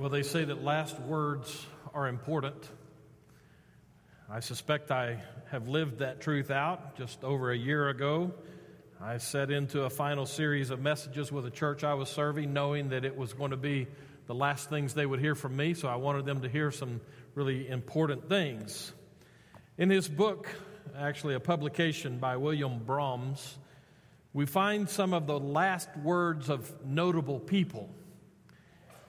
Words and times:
Well, 0.00 0.08
they 0.08 0.22
say 0.22 0.46
that 0.46 0.64
last 0.64 0.98
words 0.98 1.66
are 1.92 2.08
important. 2.08 2.56
I 4.30 4.40
suspect 4.40 4.90
I 4.90 5.18
have 5.50 5.68
lived 5.68 5.98
that 5.98 6.22
truth 6.22 6.50
out 6.50 6.96
just 6.96 7.22
over 7.22 7.52
a 7.52 7.56
year 7.58 7.86
ago. 7.90 8.32
I 8.98 9.18
set 9.18 9.50
into 9.50 9.82
a 9.82 9.90
final 9.90 10.24
series 10.24 10.70
of 10.70 10.80
messages 10.80 11.30
with 11.30 11.44
a 11.44 11.50
church 11.50 11.84
I 11.84 11.92
was 11.92 12.08
serving, 12.08 12.54
knowing 12.54 12.88
that 12.88 13.04
it 13.04 13.14
was 13.14 13.34
going 13.34 13.50
to 13.50 13.58
be 13.58 13.88
the 14.26 14.34
last 14.34 14.70
things 14.70 14.94
they 14.94 15.04
would 15.04 15.20
hear 15.20 15.34
from 15.34 15.54
me, 15.54 15.74
so 15.74 15.86
I 15.86 15.96
wanted 15.96 16.24
them 16.24 16.40
to 16.40 16.48
hear 16.48 16.70
some 16.70 17.02
really 17.34 17.68
important 17.68 18.26
things. 18.26 18.94
In 19.76 19.90
his 19.90 20.08
book, 20.08 20.48
actually 20.96 21.34
a 21.34 21.40
publication 21.40 22.18
by 22.18 22.38
William 22.38 22.78
Brahms, 22.86 23.58
we 24.32 24.46
find 24.46 24.88
some 24.88 25.12
of 25.12 25.26
the 25.26 25.38
last 25.38 25.94
words 25.98 26.48
of 26.48 26.86
notable 26.86 27.38
people 27.38 27.90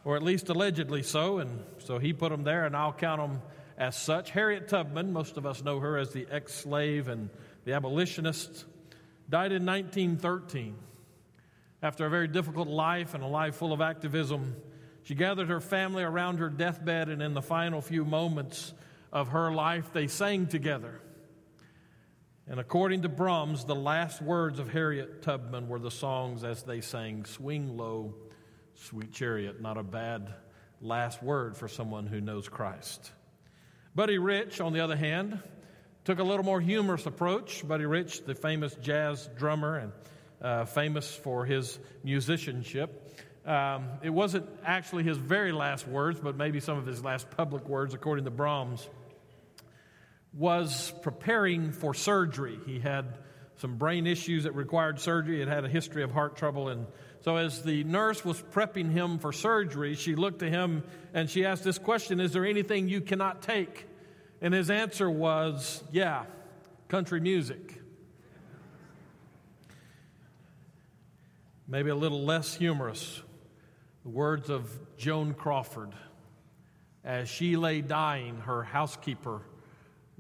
or 0.04 0.16
at 0.16 0.24
least 0.24 0.50
allegedly 0.50 1.04
so, 1.04 1.38
and 1.38 1.64
so 1.80 2.00
he 2.00 2.14
put 2.14 2.30
them 2.30 2.44
there, 2.44 2.66
and 2.66 2.76
I'll 2.76 2.94
count 2.94 3.22
them 3.22 3.42
as 3.78 3.96
such. 3.96 4.32
Harriet 4.32 4.68
Tubman, 4.68 5.14
most 5.14 5.38
of 5.38 5.46
us 5.46 5.64
know 5.64 5.80
her 5.80 5.98
as 5.98 6.12
the 6.12 6.28
ex 6.30 6.54
slave 6.54 7.08
and 7.08 7.30
the 7.66 7.74
abolitionist, 7.74 8.66
died 9.30 9.52
in 9.52 9.66
1913. 9.66 10.76
After 11.84 12.06
a 12.06 12.10
very 12.10 12.28
difficult 12.28 12.68
life 12.68 13.14
and 13.14 13.24
a 13.24 13.28
life 13.28 13.56
full 13.56 13.74
of 13.74 13.82
activism, 13.82 14.56
she 15.04 15.16
gathered 15.16 15.50
her 15.50 15.60
family 15.60 16.04
around 16.04 16.38
her 16.38 16.50
deathbed, 16.50 17.10
and 17.10 17.22
in 17.22 17.34
the 17.34 17.42
final 17.42 17.82
few 17.82 18.06
moments 18.06 18.74
of 19.12 19.30
her 19.30 19.52
life, 19.52 19.92
they 19.94 20.08
sang 20.08 20.48
together. 20.48 21.02
And 22.48 22.60
according 22.60 23.04
to 23.04 23.10
Brahms, 23.10 23.66
the 23.66 23.76
last 23.76 24.22
words 24.22 24.60
of 24.60 24.70
Harriet 24.70 25.22
Tubman 25.22 25.70
were 25.70 25.80
the 25.80 25.92
songs 25.92 26.44
as 26.44 26.64
they 26.64 26.82
sang 26.82 27.26
Swing 27.26 27.78
Low 27.78 28.14
Sweet 28.90 29.14
chariot, 29.14 29.62
not 29.62 29.78
a 29.78 29.84
bad 29.84 30.34
last 30.82 31.22
word 31.22 31.56
for 31.56 31.68
someone 31.68 32.08
who 32.08 32.20
knows 32.20 32.50
Christ. 32.50 33.12
Buddy 33.94 34.18
Rich, 34.18 34.60
on 34.60 34.74
the 34.74 34.80
other 34.80 34.96
hand, 34.96 35.40
took 36.04 36.18
a 36.18 36.24
little 36.24 36.44
more 36.44 36.60
humorous 36.60 37.06
approach. 37.06 37.68
Buddy 37.68 37.86
Rich, 37.86 38.26
the 38.26 38.34
famous 38.34 38.74
jazz 38.82 39.30
drummer 39.38 39.78
and 39.78 39.92
uh, 40.42 40.66
famous 40.66 41.14
for 41.14 41.46
his 41.46 41.78
musicianship. 42.04 43.22
Um, 43.46 43.88
it 44.02 44.10
wasn't 44.10 44.50
actually 44.66 45.04
his 45.04 45.18
very 45.18 45.52
last 45.52 45.88
words, 45.88 46.20
but 46.20 46.36
maybe 46.36 46.60
some 46.60 46.80
of 46.80 46.88
his 46.88 47.04
last 47.04 47.30
public 47.30 47.70
words, 47.70 47.94
according 47.94 48.26
to 48.26 48.32
Brahms, 48.32 48.90
was 50.34 50.92
preparing 51.04 51.72
for 51.72 51.94
surgery. 51.94 52.58
He 52.66 52.80
had 52.80 53.20
some 53.62 53.78
brain 53.78 54.08
issues 54.08 54.44
that 54.44 54.54
required 54.54 55.00
surgery. 55.00 55.42
It 55.42 55.48
had 55.48 55.64
a 55.64 55.70
history 55.70 56.04
of 56.04 56.12
heart 56.12 56.36
trouble 56.36 56.68
and 56.68 56.88
so, 57.24 57.36
as 57.36 57.62
the 57.62 57.84
nurse 57.84 58.26
was 58.26 58.42
prepping 58.42 58.92
him 58.92 59.20
for 59.20 59.32
surgery, 59.32 59.94
she 59.94 60.16
looked 60.16 60.40
to 60.40 60.50
him 60.50 60.84
and 61.14 61.30
she 61.30 61.46
asked 61.46 61.64
this 61.64 61.78
question 61.78 62.20
Is 62.20 62.34
there 62.34 62.46
anything 62.46 62.90
you 62.90 63.00
cannot 63.00 63.44
take? 63.44 63.88
And 64.42 64.56
his 64.56 64.72
answer 64.72 65.10
was, 65.10 65.84
Yeah, 65.92 66.26
country 66.88 67.20
music. 67.20 67.80
Maybe 71.68 71.92
a 71.92 71.96
little 71.96 72.26
less 72.26 72.56
humorous. 72.56 73.22
The 74.04 74.10
words 74.10 74.50
of 74.50 74.68
Joan 74.98 75.36
Crawford. 75.36 75.94
As 77.04 77.30
she 77.30 77.56
lay 77.56 77.82
dying, 77.82 78.38
her 78.42 78.64
housekeeper 78.64 79.42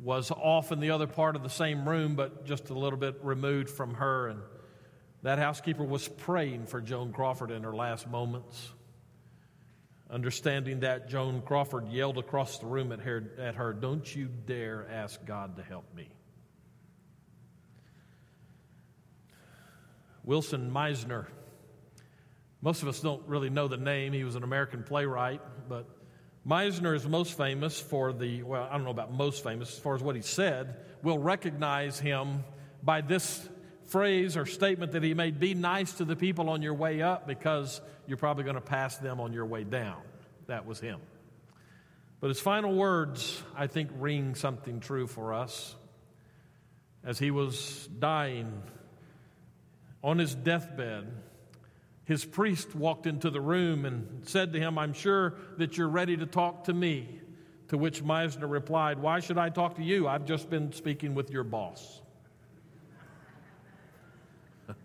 was 0.02 0.32
off 0.32 0.72
in 0.72 0.80
the 0.80 0.92
other 0.92 1.08
part 1.08 1.36
of 1.36 1.44
the 1.44 1.50
same 1.50 1.88
room, 1.88 2.16
but 2.16 2.46
just 2.46 2.70
a 2.70 2.74
little 2.74 2.98
bit 2.98 3.20
removed 3.22 3.70
from 3.70 3.94
her. 3.96 4.28
And 4.28 4.40
that 5.22 5.38
housekeeper 5.38 5.84
was 5.84 6.08
praying 6.08 6.66
for 6.66 6.82
Joan 6.82 7.14
Crawford 7.14 7.52
in 7.52 7.64
her 7.64 7.76
last 7.76 8.10
moments. 8.10 8.72
Understanding 10.10 10.82
that, 10.82 11.08
Joan 11.08 11.42
Crawford 11.42 11.88
yelled 11.88 12.18
across 12.18 12.58
the 12.58 12.66
room 12.66 12.92
at 12.92 13.00
her, 13.00 13.32
at 13.40 13.56
her 13.56 13.74
Don't 13.74 14.14
you 14.14 14.28
dare 14.46 14.88
ask 14.92 15.24
God 15.26 15.56
to 15.58 15.64
help 15.64 15.86
me. 15.96 16.10
Wilson 20.24 20.72
Mizner. 20.72 21.28
Most 22.62 22.84
of 22.84 22.88
us 22.88 23.00
don't 23.00 23.26
really 23.28 23.50
know 23.50 23.68
the 23.68 23.78
name. 23.78 24.14
He 24.14 24.24
was 24.24 24.36
an 24.36 24.44
American 24.44 24.84
playwright, 24.84 25.42
but 25.68 25.88
Mizner 26.48 26.96
is 26.96 27.08
most 27.08 27.38
famous 27.38 27.80
for 27.80 28.14
the, 28.14 28.42
well, 28.44 28.68
I 28.70 28.74
don't 28.74 28.84
know 28.84 28.92
about 28.92 29.14
most 29.14 29.44
famous, 29.44 29.74
as 29.74 29.80
far 29.80 29.96
as 29.96 30.02
what 30.02 30.16
he 30.16 30.22
said. 30.22 30.78
We'll 31.04 31.20
recognize 31.20 32.00
him 32.00 32.44
by 32.82 33.02
this 33.02 33.48
phrase 33.86 34.38
or 34.38 34.46
statement 34.46 34.94
that 34.94 35.04
he 35.04 35.14
made 35.14 35.40
be 35.40 35.54
nice 35.54 35.94
to 35.94 36.06
the 36.06 36.16
people 36.16 36.50
on 36.50 36.62
your 36.62 36.74
way 36.74 37.02
up 37.02 37.28
because 37.28 37.82
you're 38.08 38.18
probably 38.18 38.44
going 38.44 38.56
to 38.56 38.62
pass 38.62 38.98
them 38.98 39.20
on 39.20 39.34
your 39.34 39.46
way 39.46 39.64
down. 39.64 40.02
That 40.48 40.66
was 40.66 40.80
him. 40.80 41.00
But 42.22 42.30
his 42.30 42.40
final 42.40 42.74
words, 42.74 43.42
I 43.56 43.68
think, 43.68 43.90
ring 43.98 44.36
something 44.36 44.80
true 44.80 45.08
for 45.08 45.34
us. 45.34 45.76
As 47.04 47.20
he 47.20 47.32
was 47.32 47.88
dying 48.00 48.62
on 50.04 50.18
his 50.18 50.34
deathbed, 50.34 51.12
his 52.12 52.26
priest 52.26 52.76
walked 52.76 53.08
into 53.08 53.30
the 53.30 53.40
room 53.40 53.86
and 53.86 54.28
said 54.28 54.52
to 54.52 54.60
him, 54.60 54.78
I'm 54.78 54.92
sure 54.92 55.36
that 55.56 55.78
you're 55.78 55.88
ready 55.88 56.18
to 56.18 56.26
talk 56.26 56.66
to 56.66 56.74
me. 56.74 57.22
To 57.70 57.78
which 57.78 58.04
Meisner 58.04 58.52
replied, 58.52 59.00
Why 59.00 59.22
should 59.22 59.38
I 59.38 59.48
talk 59.48 59.78
to 59.78 59.82
you? 59.82 60.10
I've 60.10 60.26
just 60.26 60.50
been 60.50 60.74
speaking 60.74 61.16
with 61.16 61.32
your 61.32 61.46
boss. 61.46 62.02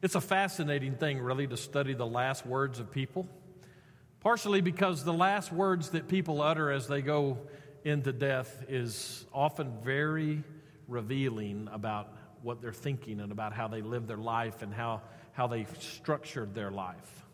It's 0.00 0.14
a 0.14 0.20
fascinating 0.22 0.94
thing, 0.94 1.18
really, 1.18 1.46
to 1.46 1.58
study 1.58 1.92
the 1.92 2.06
last 2.06 2.46
words 2.46 2.80
of 2.80 2.90
people. 2.90 3.28
Partially 4.20 4.62
because 4.62 5.04
the 5.04 5.12
last 5.12 5.52
words 5.52 5.90
that 5.90 6.08
people 6.08 6.40
utter 6.40 6.72
as 6.72 6.86
they 6.86 7.02
go 7.02 7.36
into 7.84 8.14
death 8.14 8.64
is 8.66 9.26
often 9.34 9.74
very 9.82 10.42
revealing 10.86 11.68
about 11.70 12.16
what 12.42 12.62
they're 12.62 12.72
thinking 12.72 13.20
and 13.20 13.30
about 13.30 13.52
how 13.52 13.68
they 13.68 13.82
live 13.82 14.06
their 14.06 14.16
life 14.16 14.62
and 14.62 14.72
how, 14.72 15.02
how 15.38 15.46
they 15.46 15.64
structured 15.78 16.52
their 16.52 16.68
life. 16.68 17.24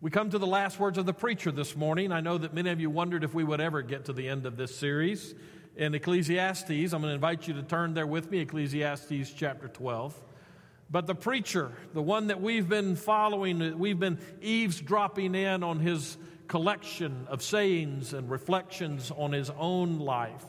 We 0.00 0.08
come 0.12 0.30
to 0.30 0.38
the 0.38 0.46
last 0.46 0.78
words 0.78 0.98
of 0.98 1.04
the 1.04 1.12
preacher 1.12 1.50
this 1.50 1.74
morning. 1.74 2.12
I 2.12 2.20
know 2.20 2.38
that 2.38 2.54
many 2.54 2.70
of 2.70 2.80
you 2.80 2.90
wondered 2.90 3.24
if 3.24 3.34
we 3.34 3.42
would 3.42 3.60
ever 3.60 3.82
get 3.82 4.04
to 4.04 4.12
the 4.12 4.28
end 4.28 4.46
of 4.46 4.56
this 4.56 4.78
series. 4.78 5.34
In 5.74 5.96
Ecclesiastes, 5.96 6.70
I'm 6.70 7.00
going 7.00 7.10
to 7.10 7.14
invite 7.14 7.48
you 7.48 7.54
to 7.54 7.64
turn 7.64 7.92
there 7.92 8.06
with 8.06 8.30
me, 8.30 8.38
Ecclesiastes 8.38 9.32
chapter 9.32 9.66
12. 9.66 10.14
But 10.88 11.08
the 11.08 11.16
preacher, 11.16 11.72
the 11.92 12.02
one 12.02 12.28
that 12.28 12.40
we've 12.40 12.68
been 12.68 12.94
following, 12.94 13.76
we've 13.80 13.98
been 13.98 14.20
eavesdropping 14.40 15.34
in 15.34 15.64
on 15.64 15.80
his 15.80 16.16
collection 16.46 17.26
of 17.28 17.42
sayings 17.42 18.12
and 18.12 18.30
reflections 18.30 19.10
on 19.10 19.32
his 19.32 19.50
own 19.58 19.98
life, 19.98 20.44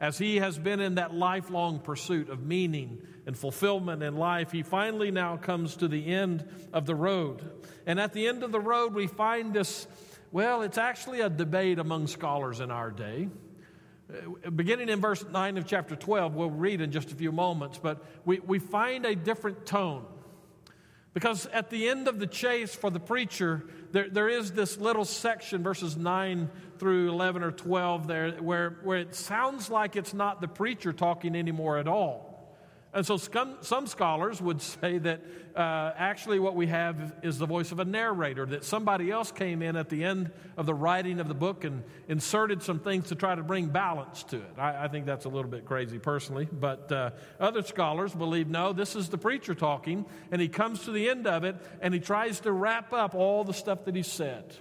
as 0.00 0.18
he 0.18 0.36
has 0.36 0.58
been 0.58 0.80
in 0.80 0.96
that 0.96 1.14
lifelong 1.14 1.78
pursuit 1.78 2.28
of 2.28 2.44
meaning 2.44 3.00
and 3.26 3.36
fulfillment 3.36 4.02
in 4.02 4.16
life, 4.16 4.52
he 4.52 4.62
finally 4.62 5.10
now 5.10 5.36
comes 5.36 5.76
to 5.76 5.88
the 5.88 6.06
end 6.06 6.46
of 6.72 6.86
the 6.86 6.94
road. 6.94 7.50
And 7.86 8.00
at 8.00 8.12
the 8.12 8.26
end 8.26 8.42
of 8.42 8.52
the 8.52 8.60
road, 8.60 8.94
we 8.94 9.06
find 9.06 9.54
this 9.54 9.86
well, 10.34 10.62
it's 10.62 10.78
actually 10.78 11.20
a 11.20 11.30
debate 11.30 11.78
among 11.78 12.08
scholars 12.08 12.58
in 12.58 12.72
our 12.72 12.90
day. 12.90 13.28
Uh, 14.10 14.50
beginning 14.50 14.88
in 14.88 15.00
verse 15.00 15.24
9 15.24 15.58
of 15.58 15.64
chapter 15.64 15.94
12, 15.94 16.34
we'll 16.34 16.50
read 16.50 16.80
in 16.80 16.90
just 16.90 17.12
a 17.12 17.14
few 17.14 17.30
moments, 17.30 17.78
but 17.78 18.04
we, 18.24 18.40
we 18.40 18.58
find 18.58 19.06
a 19.06 19.14
different 19.14 19.64
tone. 19.64 20.04
Because 21.12 21.46
at 21.46 21.70
the 21.70 21.88
end 21.88 22.08
of 22.08 22.18
the 22.18 22.26
chase 22.26 22.74
for 22.74 22.90
the 22.90 22.98
preacher, 22.98 23.62
there, 23.92 24.10
there 24.10 24.28
is 24.28 24.50
this 24.50 24.76
little 24.76 25.04
section, 25.04 25.62
verses 25.62 25.96
9 25.96 26.50
through 26.84 27.08
11 27.08 27.42
or 27.42 27.50
12, 27.50 28.06
there, 28.06 28.32
where, 28.32 28.76
where 28.82 28.98
it 28.98 29.14
sounds 29.14 29.70
like 29.70 29.96
it's 29.96 30.12
not 30.12 30.42
the 30.42 30.46
preacher 30.46 30.92
talking 30.92 31.34
anymore 31.34 31.78
at 31.78 31.88
all. 31.88 32.46
And 32.92 33.06
so 33.06 33.16
some, 33.16 33.56
some 33.62 33.86
scholars 33.86 34.42
would 34.42 34.60
say 34.60 34.98
that 34.98 35.22
uh, 35.56 35.92
actually 35.96 36.38
what 36.38 36.54
we 36.54 36.66
have 36.66 37.14
is 37.22 37.38
the 37.38 37.46
voice 37.46 37.72
of 37.72 37.80
a 37.80 37.86
narrator, 37.86 38.44
that 38.44 38.64
somebody 38.66 39.10
else 39.10 39.32
came 39.32 39.62
in 39.62 39.76
at 39.76 39.88
the 39.88 40.04
end 40.04 40.30
of 40.58 40.66
the 40.66 40.74
writing 40.74 41.20
of 41.20 41.28
the 41.28 41.34
book 41.34 41.64
and 41.64 41.84
inserted 42.06 42.62
some 42.62 42.80
things 42.80 43.08
to 43.08 43.14
try 43.14 43.34
to 43.34 43.42
bring 43.42 43.68
balance 43.68 44.22
to 44.24 44.36
it. 44.36 44.52
I, 44.58 44.84
I 44.84 44.88
think 44.88 45.06
that's 45.06 45.24
a 45.24 45.30
little 45.30 45.50
bit 45.50 45.64
crazy 45.64 45.98
personally, 45.98 46.46
but 46.52 46.92
uh, 46.92 47.12
other 47.40 47.62
scholars 47.62 48.12
believe 48.12 48.48
no, 48.48 48.74
this 48.74 48.94
is 48.94 49.08
the 49.08 49.16
preacher 49.16 49.54
talking, 49.54 50.04
and 50.30 50.38
he 50.38 50.48
comes 50.48 50.84
to 50.84 50.90
the 50.90 51.08
end 51.08 51.26
of 51.26 51.44
it 51.44 51.56
and 51.80 51.94
he 51.94 52.00
tries 52.00 52.40
to 52.40 52.52
wrap 52.52 52.92
up 52.92 53.14
all 53.14 53.42
the 53.42 53.54
stuff 53.54 53.86
that 53.86 53.96
he 53.96 54.02
said. 54.02 54.54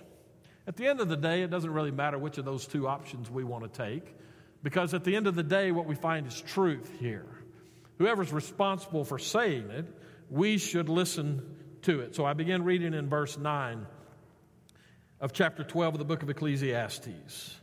At 0.68 0.77
the 0.77 0.88
end 0.88 1.00
of 1.01 1.10
the 1.10 1.18
day, 1.18 1.44
it 1.44 1.51
doesn't 1.51 1.71
really 1.71 1.92
matter 1.92 2.18
which 2.18 2.38
of 2.38 2.45
those 2.45 2.65
two 2.65 2.88
options 2.88 3.30
we 3.30 3.44
want 3.44 3.63
to 3.63 3.86
take, 3.86 4.15
because 4.63 4.94
at 4.94 5.04
the 5.04 5.15
end 5.15 5.27
of 5.27 5.36
the 5.36 5.44
day, 5.44 5.71
what 5.71 5.86
we 5.86 5.95
find 5.95 6.25
is 6.25 6.39
truth 6.42 6.89
here 7.00 7.44
whoever's 7.98 8.33
responsible 8.33 9.04
for 9.04 9.19
saying 9.19 9.69
it, 9.69 9.86
we 10.30 10.57
should 10.57 10.89
listen 10.89 11.42
to 11.83 12.01
it. 12.01 12.15
So 12.15 12.25
I 12.25 12.33
begin 12.33 12.63
reading 12.63 12.94
in 12.94 13.10
verse 13.10 13.38
9 13.38 13.86
of 15.19 15.33
chapter 15.33 15.63
12 15.63 15.95
of 15.95 16.00
the 16.00 16.06
book 16.06 16.24
of 16.24 16.30
Ecclesiastes. 16.30 17.59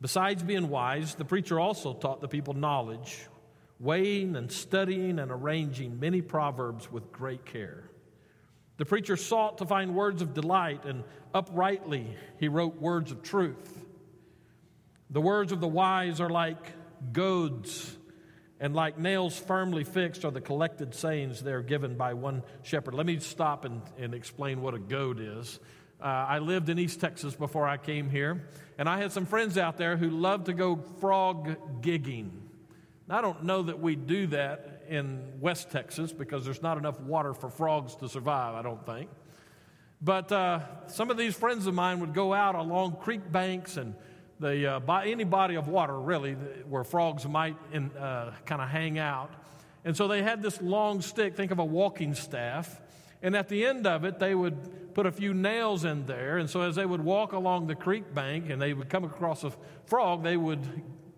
Besides 0.00 0.42
being 0.42 0.68
wise, 0.68 1.14
the 1.14 1.24
preacher 1.24 1.60
also 1.60 1.94
taught 1.94 2.20
the 2.20 2.28
people 2.28 2.54
knowledge, 2.54 3.26
weighing 3.78 4.36
and 4.36 4.50
studying 4.50 5.18
and 5.18 5.30
arranging 5.30 6.00
many 6.00 6.20
proverbs 6.20 6.90
with 6.90 7.12
great 7.12 7.44
care. 7.46 7.85
The 8.78 8.84
preacher 8.84 9.16
sought 9.16 9.58
to 9.58 9.66
find 9.66 9.94
words 9.94 10.20
of 10.20 10.34
delight, 10.34 10.84
and 10.84 11.02
uprightly 11.32 12.06
he 12.38 12.48
wrote 12.48 12.80
words 12.80 13.10
of 13.10 13.22
truth. 13.22 13.84
The 15.10 15.20
words 15.20 15.52
of 15.52 15.60
the 15.60 15.68
wise 15.68 16.20
are 16.20 16.28
like 16.28 16.72
goads, 17.12 17.96
and 18.60 18.74
like 18.74 18.98
nails 18.98 19.38
firmly 19.38 19.84
fixed 19.84 20.24
are 20.24 20.30
the 20.30 20.40
collected 20.40 20.94
sayings 20.94 21.42
they 21.42 21.52
are 21.52 21.62
given 21.62 21.96
by 21.96 22.14
one 22.14 22.42
shepherd. 22.62 22.94
Let 22.94 23.06
me 23.06 23.18
stop 23.18 23.64
and, 23.64 23.80
and 23.98 24.14
explain 24.14 24.60
what 24.60 24.74
a 24.74 24.78
goad 24.78 25.20
is. 25.20 25.58
Uh, 25.98 26.04
I 26.04 26.38
lived 26.40 26.68
in 26.68 26.78
East 26.78 27.00
Texas 27.00 27.34
before 27.34 27.66
I 27.66 27.78
came 27.78 28.10
here, 28.10 28.46
and 28.76 28.88
I 28.88 28.98
had 28.98 29.12
some 29.12 29.24
friends 29.24 29.56
out 29.56 29.78
there 29.78 29.96
who 29.96 30.10
loved 30.10 30.46
to 30.46 30.52
go 30.52 30.76
frog 31.00 31.56
gigging. 31.80 32.30
I 33.08 33.22
don't 33.22 33.44
know 33.44 33.62
that 33.62 33.80
we 33.80 33.96
do 33.96 34.26
that 34.28 34.75
in 34.88 35.40
West 35.40 35.70
Texas 35.70 36.12
because 36.12 36.44
there's 36.44 36.62
not 36.62 36.78
enough 36.78 37.00
water 37.00 37.34
for 37.34 37.48
frogs 37.50 37.94
to 37.96 38.08
survive, 38.08 38.54
I 38.54 38.62
don't 38.62 38.84
think. 38.84 39.10
But 40.00 40.30
uh, 40.30 40.60
some 40.88 41.10
of 41.10 41.16
these 41.16 41.34
friends 41.34 41.66
of 41.66 41.74
mine 41.74 42.00
would 42.00 42.14
go 42.14 42.34
out 42.34 42.54
along 42.54 42.96
creek 42.96 43.30
banks 43.30 43.76
and 43.76 43.94
the, 44.38 44.74
uh, 44.74 44.80
by 44.80 45.06
any 45.06 45.24
body 45.24 45.54
of 45.54 45.68
water, 45.68 45.98
really, 45.98 46.32
where 46.68 46.84
frogs 46.84 47.26
might 47.26 47.56
uh, 47.74 48.32
kind 48.44 48.60
of 48.60 48.68
hang 48.68 48.98
out. 48.98 49.32
And 49.84 49.96
so 49.96 50.08
they 50.08 50.22
had 50.22 50.42
this 50.42 50.60
long 50.60 51.00
stick, 51.00 51.36
think 51.36 51.52
of 51.52 51.58
a 51.58 51.64
walking 51.64 52.14
staff. 52.14 52.80
And 53.22 53.34
at 53.34 53.48
the 53.48 53.64
end 53.64 53.86
of 53.86 54.04
it, 54.04 54.18
they 54.18 54.34
would 54.34 54.94
put 54.94 55.06
a 55.06 55.12
few 55.12 55.32
nails 55.32 55.84
in 55.84 56.06
there. 56.06 56.38
And 56.38 56.50
so 56.50 56.62
as 56.62 56.74
they 56.74 56.84
would 56.84 57.00
walk 57.00 57.32
along 57.32 57.66
the 57.66 57.74
creek 57.74 58.12
bank 58.14 58.50
and 58.50 58.60
they 58.60 58.74
would 58.74 58.90
come 58.90 59.04
across 59.04 59.44
a 59.44 59.52
frog, 59.86 60.22
they 60.22 60.36
would 60.36 60.60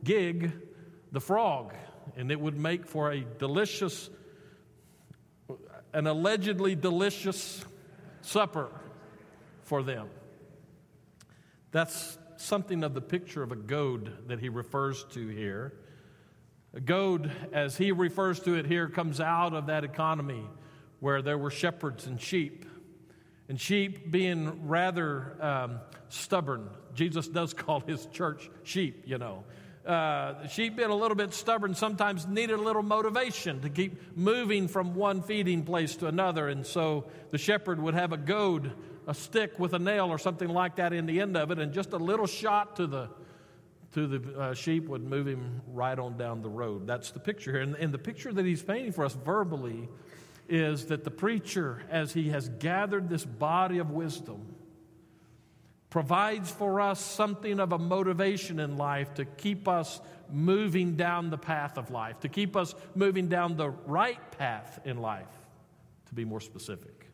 gig 0.05 0.53
the 1.13 1.21
frog. 1.21 1.75
And 2.17 2.31
it 2.31 2.41
would 2.41 2.59
make 2.59 2.87
for 2.87 3.13
a 3.13 3.21
delicious, 3.39 4.11
an 5.93 6.07
allegedly 6.07 6.75
delicious 6.75 7.65
supper 8.23 8.71
for 9.63 9.83
them. 9.83 10.09
That's 11.71 12.19
something 12.37 12.85
of 12.85 12.95
the 12.95 13.01
picture 13.01 13.43
of 13.43 13.53
a 13.53 13.57
goad 13.57 14.29
that 14.29 14.41
he 14.41 14.49
refers 14.49 15.05
to 15.11 15.29
here. 15.29 15.75
A 16.75 16.81
goad, 16.81 17.31
as 17.53 17.77
he 17.77 17.93
refers 17.93 18.41
to 18.41 18.55
it 18.55 18.67
here, 18.67 18.89
comes 18.89 19.21
out 19.21 19.55
of 19.55 19.67
that 19.67 19.85
economy 19.85 20.45
where 21.01 21.23
there 21.23 21.39
were 21.39 21.51
shepherds 21.51 22.07
and 22.07 22.21
sheep. 22.21 22.65
And 23.49 23.59
sheep 23.59 24.11
being 24.11 24.69
rather 24.69 25.43
um, 25.43 25.81
stubborn. 26.09 26.69
Jesus 26.95 27.29
does 27.29 27.55
call 27.55 27.81
his 27.81 28.07
church 28.07 28.51
sheep, 28.63 29.05
you 29.07 29.19
know. 29.19 29.45
Uh, 29.87 30.47
sheep 30.49 30.77
being 30.77 30.91
a 30.91 30.95
little 30.95 31.15
bit 31.15 31.33
stubborn 31.33 31.75
sometimes 31.75 32.27
needed 32.27 32.59
a 32.59 32.63
little 32.63 32.83
motivation 32.83 33.61
to 33.63 33.71
keep 33.71 34.17
moving 34.17 34.69
from 34.69 34.95
one 34.95 35.23
feeding 35.23 35.65
place 35.65 35.97
to 35.97 36.07
another. 36.07 36.49
And 36.49 36.67
so 36.67 37.07
the 37.31 37.39
shepherd 37.39 37.81
would 37.81 37.95
have 37.95 38.13
a 38.13 38.19
goad, 38.19 38.73
a 39.07 39.15
stick 39.15 39.59
with 39.59 39.73
a 39.73 39.79
nail 39.79 40.11
or 40.11 40.19
something 40.19 40.49
like 40.49 40.77
that 40.77 40.93
in 40.93 41.07
the 41.07 41.21
end 41.21 41.37
of 41.37 41.51
it, 41.51 41.59
and 41.59 41.73
just 41.73 41.93
a 41.93 41.99
little 41.99 42.27
shot 42.27 42.77
to 42.77 42.87
the 42.87 43.09
to 43.95 44.07
the 44.07 44.39
uh, 44.39 44.55
sheep 44.55 44.87
would 44.87 45.03
move 45.03 45.27
him 45.27 45.63
right 45.69 45.99
on 45.99 46.19
down 46.19 46.43
the 46.43 46.49
road. 46.49 46.87
That's 46.87 47.11
the 47.11 47.21
picture 47.21 47.53
here. 47.53 47.63
And, 47.63 47.75
and 47.77 47.93
the 47.93 47.99
picture 47.99 48.31
that 48.31 48.45
he's 48.45 48.63
painting 48.63 48.93
for 48.93 49.05
us 49.05 49.15
verbally 49.15 49.89
is 50.49 50.87
that 50.87 51.05
the 51.05 51.11
preacher, 51.11 51.83
as 51.91 52.13
he 52.13 52.29
has 52.29 52.49
gathered 52.49 53.09
this 53.09 53.25
body 53.25 53.79
of 53.79 53.91
wisdom, 53.91 54.55
provides 55.91 56.51
for 56.51 56.81
us 56.81 57.01
something 57.01 57.61
of 57.61 57.73
a 57.73 57.79
motivation 57.79 58.61
in 58.61 58.77
life 58.77 59.15
to 59.15 59.25
keep 59.25 59.67
us 59.69 60.01
moving 60.31 60.97
down 60.97 61.31
the 61.31 61.39
path 61.39 61.79
of 61.79 61.91
life, 61.91 62.21
to 62.21 62.29
keep 62.29 62.57
us 62.57 62.75
moving 62.95 63.29
down 63.29 63.57
the 63.57 63.71
right 63.71 64.31
path 64.33 64.81
in 64.85 64.99
life, 64.99 65.27
to 66.07 66.15
be 66.15 66.25
more 66.25 66.41
specific. 66.41 67.07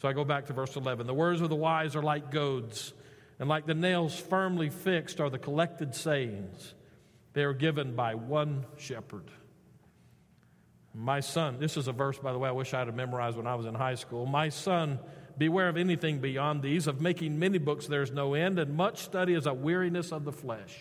So 0.00 0.08
I 0.08 0.12
go 0.12 0.24
back 0.24 0.46
to 0.46 0.52
verse 0.52 0.76
11. 0.76 1.06
The 1.06 1.14
words 1.14 1.40
of 1.40 1.50
the 1.50 1.56
wise 1.56 1.96
are 1.96 2.02
like 2.02 2.30
goads, 2.30 2.94
and 3.38 3.48
like 3.48 3.66
the 3.66 3.74
nails 3.74 4.18
firmly 4.18 4.70
fixed 4.70 5.20
are 5.20 5.28
the 5.28 5.38
collected 5.38 5.94
sayings. 5.94 6.74
They 7.34 7.44
are 7.44 7.52
given 7.52 7.94
by 7.94 8.14
one 8.14 8.64
shepherd. 8.78 9.30
My 10.94 11.20
son, 11.20 11.58
this 11.60 11.76
is 11.76 11.86
a 11.86 11.92
verse, 11.92 12.18
by 12.18 12.32
the 12.32 12.38
way, 12.38 12.48
I 12.48 12.52
wish 12.52 12.72
I 12.74 12.80
had 12.80 12.96
memorized 12.96 13.36
when 13.36 13.46
I 13.46 13.54
was 13.54 13.66
in 13.66 13.74
high 13.74 13.94
school. 13.94 14.24
My 14.24 14.48
son, 14.48 14.98
beware 15.38 15.68
of 15.68 15.76
anything 15.76 16.18
beyond 16.18 16.62
these. 16.62 16.86
Of 16.86 17.00
making 17.00 17.38
many 17.38 17.58
books, 17.58 17.86
there 17.86 18.02
is 18.02 18.10
no 18.10 18.34
end, 18.34 18.58
and 18.58 18.76
much 18.76 19.02
study 19.02 19.34
is 19.34 19.46
a 19.46 19.54
weariness 19.54 20.12
of 20.12 20.24
the 20.24 20.32
flesh. 20.32 20.76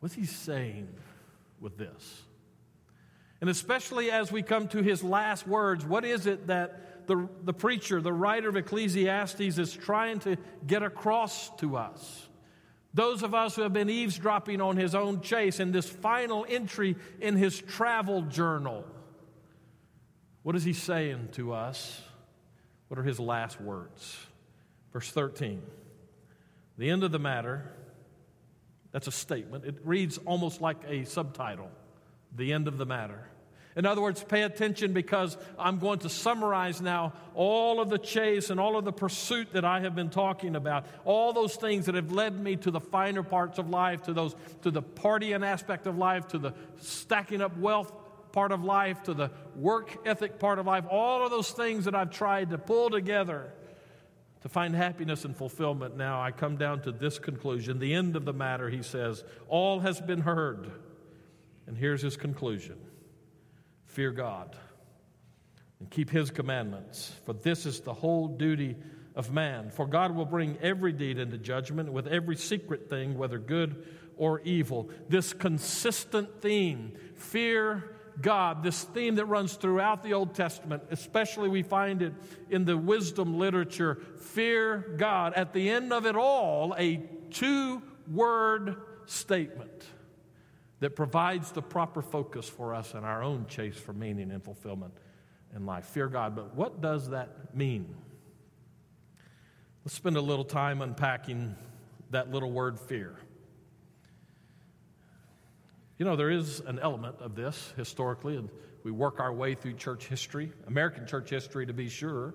What's 0.00 0.14
he 0.14 0.26
saying 0.26 0.88
with 1.60 1.76
this? 1.78 2.22
And 3.40 3.50
especially 3.50 4.10
as 4.10 4.30
we 4.30 4.42
come 4.42 4.68
to 4.68 4.82
his 4.82 5.02
last 5.02 5.46
words, 5.46 5.84
what 5.84 6.04
is 6.04 6.26
it 6.26 6.46
that 6.46 7.06
the, 7.08 7.28
the 7.42 7.52
preacher, 7.52 8.00
the 8.00 8.12
writer 8.12 8.48
of 8.48 8.56
Ecclesiastes, 8.56 9.58
is 9.58 9.72
trying 9.72 10.20
to 10.20 10.36
get 10.66 10.82
across 10.82 11.50
to 11.56 11.76
us? 11.76 12.28
Those 12.94 13.22
of 13.22 13.34
us 13.34 13.56
who 13.56 13.62
have 13.62 13.72
been 13.72 13.90
eavesdropping 13.90 14.60
on 14.60 14.76
his 14.76 14.94
own 14.94 15.22
chase 15.22 15.60
in 15.60 15.72
this 15.72 15.88
final 15.88 16.44
entry 16.48 16.96
in 17.20 17.36
his 17.36 17.58
travel 17.58 18.22
journal. 18.22 18.84
What 20.42 20.56
is 20.56 20.64
he 20.64 20.72
saying 20.72 21.28
to 21.32 21.52
us? 21.52 22.00
What 22.88 22.98
are 22.98 23.04
his 23.04 23.20
last 23.20 23.60
words? 23.60 24.18
Verse 24.92 25.10
13. 25.10 25.62
The 26.78 26.90
end 26.90 27.04
of 27.04 27.12
the 27.12 27.18
matter, 27.18 27.70
that's 28.90 29.06
a 29.06 29.12
statement. 29.12 29.64
It 29.64 29.76
reads 29.84 30.18
almost 30.18 30.60
like 30.60 30.78
a 30.88 31.04
subtitle. 31.04 31.70
The 32.34 32.52
end 32.52 32.66
of 32.66 32.78
the 32.78 32.86
matter. 32.86 33.28
In 33.74 33.86
other 33.86 34.02
words, 34.02 34.22
pay 34.22 34.42
attention 34.42 34.92
because 34.92 35.38
I'm 35.58 35.78
going 35.78 36.00
to 36.00 36.10
summarize 36.10 36.82
now 36.82 37.14
all 37.34 37.80
of 37.80 37.88
the 37.88 37.98
chase 37.98 38.50
and 38.50 38.60
all 38.60 38.76
of 38.76 38.84
the 38.84 38.92
pursuit 38.92 39.52
that 39.52 39.64
I 39.64 39.80
have 39.80 39.94
been 39.94 40.10
talking 40.10 40.56
about. 40.56 40.84
All 41.06 41.32
those 41.32 41.56
things 41.56 41.86
that 41.86 41.94
have 41.94 42.12
led 42.12 42.38
me 42.38 42.56
to 42.56 42.70
the 42.70 42.80
finer 42.80 43.22
parts 43.22 43.58
of 43.58 43.70
life, 43.70 44.02
to 44.02 44.12
those 44.12 44.36
to 44.62 44.70
the 44.70 44.82
partying 44.82 45.46
aspect 45.46 45.86
of 45.86 45.96
life, 45.96 46.28
to 46.28 46.38
the 46.38 46.52
stacking 46.80 47.40
up 47.40 47.56
wealth 47.56 47.90
part 48.32 48.52
of 48.52 48.64
life, 48.64 49.02
to 49.04 49.14
the 49.14 49.30
work 49.54 50.06
ethic 50.06 50.38
part 50.38 50.58
of 50.58 50.66
life, 50.66 50.84
all 50.90 51.24
of 51.24 51.30
those 51.30 51.50
things 51.50 51.84
that 51.84 51.94
I've 51.94 52.10
tried 52.10 52.50
to 52.50 52.58
pull 52.58 52.90
together 52.90 53.52
to 54.42 54.48
find 54.48 54.74
happiness 54.74 55.24
and 55.24 55.36
fulfillment. 55.36 55.96
Now 55.96 56.20
I 56.20 56.32
come 56.32 56.56
down 56.56 56.82
to 56.82 56.92
this 56.92 57.18
conclusion. 57.18 57.78
The 57.78 57.94
end 57.94 58.16
of 58.16 58.24
the 58.24 58.32
matter, 58.32 58.68
he 58.68 58.82
says, 58.82 59.22
all 59.48 59.80
has 59.80 60.00
been 60.00 60.20
heard. 60.20 60.70
And 61.66 61.76
here's 61.76 62.02
his 62.02 62.16
conclusion 62.16 62.76
fear 63.86 64.10
God 64.10 64.56
and 65.78 65.90
keep 65.90 66.10
his 66.10 66.30
commandments, 66.30 67.12
for 67.24 67.32
this 67.32 67.66
is 67.66 67.80
the 67.80 67.92
whole 67.92 68.28
duty 68.28 68.76
of 69.14 69.32
man. 69.32 69.70
For 69.70 69.86
God 69.86 70.14
will 70.14 70.24
bring 70.24 70.56
every 70.62 70.92
deed 70.92 71.18
into 71.18 71.38
judgment 71.38 71.92
with 71.92 72.06
every 72.06 72.36
secret 72.36 72.88
thing, 72.88 73.18
whether 73.18 73.38
good 73.38 73.84
or 74.16 74.40
evil. 74.40 74.90
This 75.08 75.32
consistent 75.32 76.40
theme, 76.40 76.92
fear 77.14 77.96
God, 78.20 78.62
this 78.62 78.84
theme 78.84 79.14
that 79.16 79.26
runs 79.26 79.54
throughout 79.54 80.02
the 80.02 80.12
Old 80.12 80.34
Testament, 80.34 80.82
especially 80.90 81.48
we 81.48 81.62
find 81.62 82.02
it 82.02 82.12
in 82.50 82.64
the 82.64 82.76
wisdom 82.76 83.38
literature, 83.38 83.98
fear 84.18 84.94
God. 84.96 85.32
At 85.34 85.52
the 85.52 85.70
end 85.70 85.92
of 85.92 86.06
it 86.06 86.16
all, 86.16 86.74
a 86.78 87.00
two 87.30 87.82
word 88.10 88.76
statement 89.06 89.84
that 90.80 90.96
provides 90.96 91.52
the 91.52 91.62
proper 91.62 92.02
focus 92.02 92.48
for 92.48 92.74
us 92.74 92.94
in 92.94 93.04
our 93.04 93.22
own 93.22 93.46
chase 93.46 93.76
for 93.76 93.92
meaning 93.92 94.30
and 94.30 94.42
fulfillment 94.42 94.92
in 95.54 95.64
life. 95.64 95.86
Fear 95.86 96.08
God. 96.08 96.34
But 96.34 96.54
what 96.54 96.80
does 96.80 97.10
that 97.10 97.54
mean? 97.54 97.94
Let's 99.84 99.94
spend 99.94 100.16
a 100.16 100.20
little 100.20 100.44
time 100.44 100.82
unpacking 100.82 101.54
that 102.10 102.30
little 102.30 102.52
word 102.52 102.78
fear. 102.78 103.16
You 106.02 106.08
know, 106.08 106.16
there 106.16 106.30
is 106.30 106.58
an 106.58 106.80
element 106.80 107.14
of 107.20 107.36
this 107.36 107.72
historically, 107.76 108.36
and 108.36 108.48
we 108.82 108.90
work 108.90 109.20
our 109.20 109.32
way 109.32 109.54
through 109.54 109.74
church 109.74 110.08
history, 110.08 110.52
American 110.66 111.06
church 111.06 111.30
history 111.30 111.64
to 111.64 111.72
be 111.72 111.88
sure. 111.88 112.34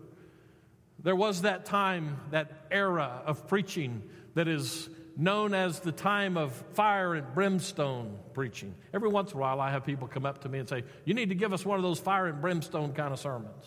There 1.03 1.17
was 1.17 1.41
that 1.41 1.65
time, 1.65 2.17
that 2.31 2.49
era 2.71 3.21
of 3.25 3.45
preaching 3.49 4.03
that 4.35 4.47
is 4.47 4.89
known 5.17 5.53
as 5.53 5.81
the 5.81 5.91
time 5.91 6.37
of 6.37 6.53
fire 6.75 7.13
and 7.13 7.33
brimstone 7.33 8.17
preaching. 8.33 8.73
Every 8.93 9.09
once 9.09 9.31
in 9.31 9.37
a 9.37 9.41
while, 9.41 9.59
I 9.59 9.71
have 9.71 9.85
people 9.85 10.07
come 10.07 10.25
up 10.25 10.43
to 10.43 10.47
me 10.47 10.59
and 10.59 10.69
say, 10.69 10.85
You 11.03 11.13
need 11.13 11.27
to 11.27 11.35
give 11.35 11.51
us 11.51 11.65
one 11.65 11.77
of 11.77 11.83
those 11.83 11.99
fire 11.99 12.27
and 12.27 12.39
brimstone 12.39 12.93
kind 12.93 13.11
of 13.11 13.19
sermons. 13.19 13.65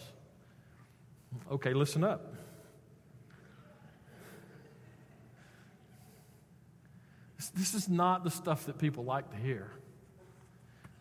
Okay, 1.53 1.75
listen 1.75 2.05
up. 2.05 2.37
This 7.55 7.75
is 7.75 7.87
not 7.87 8.25
the 8.25 8.31
stuff 8.31 8.65
that 8.65 8.79
people 8.79 9.05
like 9.05 9.31
to 9.33 9.37
hear. 9.37 9.71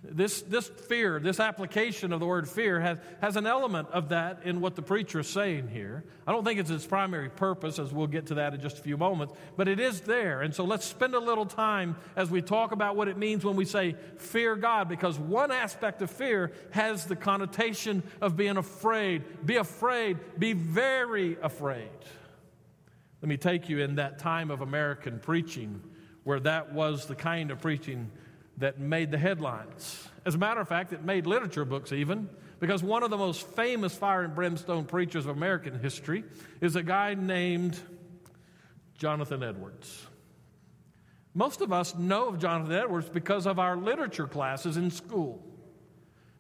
This, 0.02 0.42
this 0.44 0.66
fear, 0.66 1.20
this 1.20 1.42
application 1.42 2.14
of 2.14 2.22
the 2.22 2.26
word 2.26 2.48
fear, 2.48 2.80
has, 2.80 2.98
has 3.20 3.36
an 3.36 3.46
element 3.46 3.90
of 3.92 4.10
that 4.10 4.44
in 4.46 4.62
what 4.62 4.78
the 4.78 4.82
preacher 4.82 5.20
is 5.20 5.28
saying 5.28 5.68
here. 5.68 6.06
I 6.26 6.32
don't 6.32 6.46
think 6.46 6.58
it's 6.58 6.70
its 6.70 6.86
primary 6.86 7.30
purpose, 7.30 7.80
as 7.80 7.92
we'll 7.92 8.08
get 8.08 8.28
to 8.28 8.36
that 8.36 8.54
in 8.54 8.62
just 8.62 8.80
a 8.80 8.82
few 8.82 8.96
moments, 8.96 9.34
but 9.58 9.68
it 9.68 9.78
is 9.78 10.00
there. 10.02 10.42
And 10.42 10.56
so 10.56 10.64
let's 10.64 10.86
spend 10.86 11.16
a 11.16 11.20
little 11.20 11.46
time 11.46 11.98
as 12.16 12.32
we 12.32 12.42
talk 12.42 12.72
about 12.72 12.96
what 12.96 13.10
it 13.10 13.18
means 13.18 13.44
when 13.44 13.58
we 13.58 13.66
say 13.66 13.98
fear 14.16 14.56
God, 14.56 14.88
because 14.88 15.20
one 15.20 15.52
aspect 15.52 16.02
of 16.02 16.10
fear 16.10 16.54
has 16.72 17.06
the 17.06 17.18
connotation 17.18 18.02
of 18.22 18.38
being 18.38 18.56
afraid. 18.56 19.46
Be 19.46 19.58
afraid, 19.58 20.18
be 20.40 20.54
very 20.54 21.38
afraid. 21.42 21.90
Let 23.22 23.28
me 23.28 23.36
take 23.36 23.68
you 23.68 23.80
in 23.80 23.96
that 23.96 24.18
time 24.18 24.50
of 24.50 24.62
American 24.62 25.20
preaching 25.20 25.82
where 26.24 26.40
that 26.40 26.72
was 26.72 27.06
the 27.06 27.16
kind 27.16 27.52
of 27.52 27.60
preaching 27.60 28.12
that 28.60 28.80
made 28.80 29.12
the 29.12 29.18
headlines. 29.18 30.08
As 30.26 30.36
a 30.36 30.38
matter 30.38 30.62
of 30.62 30.68
fact, 30.68 30.94
it 30.94 31.04
made 31.04 31.26
literature 31.26 31.66
books 31.66 31.92
even, 31.92 32.30
because 32.60 32.84
one 32.84 33.04
of 33.04 33.10
the 33.10 33.18
most 33.18 33.48
famous 33.56 33.96
fire 33.96 34.24
and 34.24 34.36
brimstone 34.36 34.86
preachers 34.86 35.26
of 35.26 35.36
American 35.36 35.80
history 35.80 36.24
is 36.62 36.76
a 36.76 36.84
guy 36.84 37.14
named 37.14 37.80
Jonathan 38.98 39.44
Edwards. 39.44 40.06
Most 41.34 41.62
of 41.62 41.72
us 41.72 41.96
know 41.96 42.28
of 42.28 42.40
Jonathan 42.40 42.76
Edwards 42.76 43.08
because 43.08 43.48
of 43.48 43.60
our 43.60 43.78
literature 43.78 44.28
classes 44.28 44.76
in 44.76 44.92
school. 44.92 45.42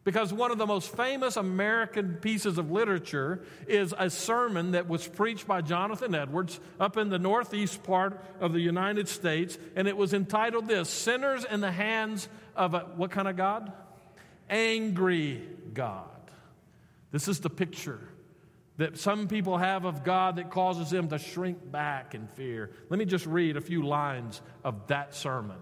Because 0.05 0.31
one 0.31 0.49
of 0.49 0.57
the 0.57 0.65
most 0.65 0.95
famous 0.95 1.35
American 1.35 2.15
pieces 2.15 2.57
of 2.57 2.71
literature 2.71 3.43
is 3.67 3.93
a 3.97 4.09
sermon 4.09 4.71
that 4.71 4.87
was 4.87 5.05
preached 5.07 5.45
by 5.45 5.61
Jonathan 5.61 6.15
Edwards 6.15 6.59
up 6.79 6.97
in 6.97 7.09
the 7.09 7.19
northeast 7.19 7.83
part 7.83 8.19
of 8.39 8.53
the 8.53 8.61
United 8.61 9.07
States, 9.09 9.57
and 9.75 9.87
it 9.87 9.97
was 9.97 10.13
entitled 10.13 10.67
This 10.67 10.89
Sinners 10.89 11.43
in 11.43 11.59
the 11.59 11.71
Hands 11.71 12.27
of 12.55 12.73
a 12.73 12.79
what 12.95 13.11
kind 13.11 13.27
of 13.27 13.35
God? 13.35 13.71
Angry 14.49 15.41
God. 15.73 16.05
This 17.11 17.27
is 17.27 17.39
the 17.39 17.49
picture 17.49 17.99
that 18.77 18.97
some 18.97 19.27
people 19.27 19.57
have 19.57 19.83
of 19.83 20.05
God 20.05 20.37
that 20.37 20.49
causes 20.49 20.89
them 20.89 21.09
to 21.09 21.19
shrink 21.19 21.69
back 21.69 22.15
in 22.15 22.27
fear. 22.27 22.71
Let 22.89 22.97
me 22.97 23.03
just 23.03 23.25
read 23.25 23.57
a 23.57 23.61
few 23.61 23.85
lines 23.85 24.41
of 24.63 24.87
that 24.87 25.13
sermon. 25.13 25.57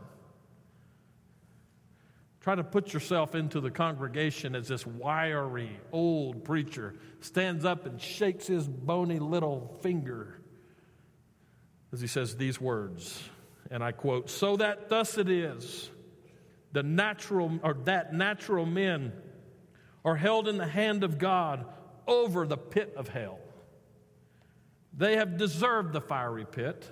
Try 2.47 2.55
to 2.55 2.63
put 2.63 2.93
yourself 2.93 3.35
into 3.35 3.59
the 3.59 3.69
congregation 3.69 4.55
as 4.55 4.69
this 4.69 4.87
wiry 4.87 5.69
old 5.91 6.45
preacher 6.45 6.95
stands 7.19 7.65
up 7.65 7.85
and 7.85 7.99
shakes 7.99 8.47
his 8.47 8.65
bony 8.65 9.19
little 9.19 9.77
finger 9.81 10.39
as 11.91 11.99
he 11.99 12.07
says 12.07 12.37
these 12.37 12.61
words, 12.61 13.21
and 13.69 13.83
I 13.83 13.91
quote, 13.91 14.29
So 14.29 14.55
that 14.55 14.87
thus 14.87 15.17
it 15.17 15.27
is, 15.29 15.89
the 16.71 16.83
natural, 16.83 17.59
or 17.63 17.73
that 17.83 18.13
natural 18.13 18.65
men 18.65 19.11
are 20.05 20.15
held 20.15 20.47
in 20.47 20.57
the 20.57 20.67
hand 20.67 21.03
of 21.03 21.17
God 21.17 21.65
over 22.07 22.47
the 22.47 22.55
pit 22.55 22.93
of 22.95 23.09
hell. 23.09 23.39
They 24.93 25.17
have 25.17 25.35
deserved 25.35 25.91
the 25.91 25.99
fiery 25.99 26.45
pit 26.49 26.89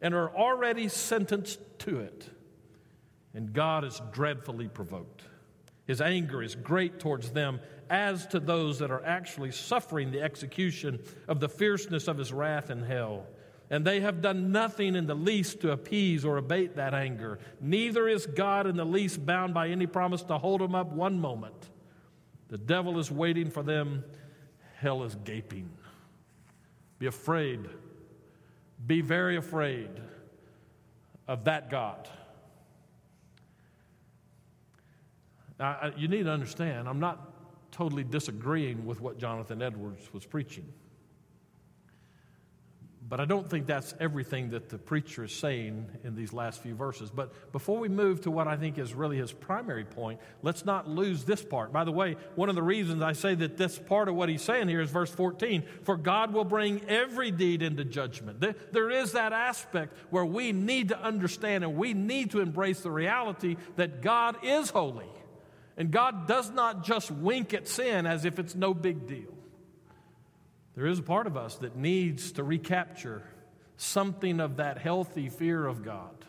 and 0.00 0.14
are 0.14 0.30
already 0.30 0.86
sentenced 0.86 1.58
to 1.80 1.98
it 1.98 2.30
and 3.34 3.52
God 3.52 3.84
is 3.84 4.00
dreadfully 4.12 4.68
provoked. 4.68 5.22
His 5.86 6.00
anger 6.00 6.42
is 6.42 6.54
great 6.54 6.98
towards 6.98 7.30
them 7.30 7.60
as 7.90 8.26
to 8.28 8.40
those 8.40 8.78
that 8.78 8.90
are 8.90 9.04
actually 9.04 9.52
suffering 9.52 10.10
the 10.10 10.22
execution 10.22 11.02
of 11.28 11.40
the 11.40 11.48
fierceness 11.48 12.08
of 12.08 12.16
his 12.16 12.32
wrath 12.32 12.70
in 12.70 12.82
hell. 12.82 13.26
And 13.70 13.84
they 13.84 14.00
have 14.00 14.22
done 14.22 14.52
nothing 14.52 14.94
in 14.94 15.06
the 15.06 15.14
least 15.14 15.60
to 15.60 15.72
appease 15.72 16.24
or 16.24 16.36
abate 16.36 16.76
that 16.76 16.94
anger. 16.94 17.38
Neither 17.60 18.08
is 18.08 18.26
God 18.26 18.66
in 18.66 18.76
the 18.76 18.84
least 18.84 19.24
bound 19.26 19.52
by 19.52 19.68
any 19.68 19.86
promise 19.86 20.22
to 20.24 20.38
hold 20.38 20.60
them 20.60 20.74
up 20.74 20.92
one 20.92 21.18
moment. 21.18 21.70
The 22.48 22.58
devil 22.58 22.98
is 22.98 23.10
waiting 23.10 23.50
for 23.50 23.62
them, 23.62 24.04
hell 24.76 25.02
is 25.02 25.16
gaping. 25.24 25.70
Be 26.98 27.06
afraid. 27.06 27.68
Be 28.86 29.00
very 29.00 29.36
afraid 29.36 29.90
of 31.26 31.44
that 31.44 31.70
God. 31.70 32.08
Now, 35.58 35.92
you 35.96 36.08
need 36.08 36.24
to 36.24 36.30
understand, 36.30 36.88
I'm 36.88 37.00
not 37.00 37.70
totally 37.70 38.04
disagreeing 38.04 38.86
with 38.86 39.00
what 39.00 39.18
Jonathan 39.18 39.62
Edwards 39.62 40.12
was 40.12 40.24
preaching. 40.24 40.72
But 43.06 43.20
I 43.20 43.26
don't 43.26 43.48
think 43.48 43.66
that's 43.66 43.94
everything 44.00 44.50
that 44.50 44.70
the 44.70 44.78
preacher 44.78 45.24
is 45.24 45.32
saying 45.32 45.86
in 46.04 46.14
these 46.14 46.32
last 46.32 46.62
few 46.62 46.74
verses. 46.74 47.10
But 47.10 47.52
before 47.52 47.78
we 47.78 47.88
move 47.88 48.22
to 48.22 48.30
what 48.30 48.48
I 48.48 48.56
think 48.56 48.78
is 48.78 48.94
really 48.94 49.18
his 49.18 49.30
primary 49.30 49.84
point, 49.84 50.20
let's 50.42 50.64
not 50.64 50.88
lose 50.88 51.22
this 51.24 51.44
part. 51.44 51.70
By 51.70 51.84
the 51.84 51.92
way, 51.92 52.16
one 52.34 52.48
of 52.48 52.54
the 52.54 52.62
reasons 52.62 53.02
I 53.02 53.12
say 53.12 53.34
that 53.34 53.58
this 53.58 53.78
part 53.78 54.08
of 54.08 54.14
what 54.14 54.30
he's 54.30 54.40
saying 54.40 54.68
here 54.68 54.80
is 54.80 54.90
verse 54.90 55.10
14 55.10 55.64
For 55.82 55.98
God 55.98 56.32
will 56.32 56.46
bring 56.46 56.80
every 56.88 57.30
deed 57.30 57.60
into 57.60 57.84
judgment. 57.84 58.40
There 58.72 58.90
is 58.90 59.12
that 59.12 59.34
aspect 59.34 59.94
where 60.08 60.24
we 60.24 60.52
need 60.52 60.88
to 60.88 60.98
understand 60.98 61.62
and 61.62 61.76
we 61.76 61.92
need 61.92 62.30
to 62.30 62.40
embrace 62.40 62.80
the 62.80 62.90
reality 62.90 63.56
that 63.76 64.00
God 64.00 64.38
is 64.42 64.70
holy. 64.70 65.10
And 65.76 65.90
God 65.90 66.28
does 66.28 66.50
not 66.50 66.84
just 66.84 67.10
wink 67.10 67.52
at 67.52 67.66
sin 67.66 68.06
as 68.06 68.24
if 68.24 68.38
it's 68.38 68.54
no 68.54 68.74
big 68.74 69.06
deal. 69.06 69.34
There 70.76 70.86
is 70.86 70.98
a 70.98 71.02
part 71.02 71.26
of 71.26 71.36
us 71.36 71.56
that 71.56 71.76
needs 71.76 72.32
to 72.32 72.44
recapture 72.44 73.22
something 73.76 74.40
of 74.40 74.56
that 74.56 74.78
healthy 74.78 75.28
fear 75.28 75.66
of 75.66 75.84
God. 75.84 76.24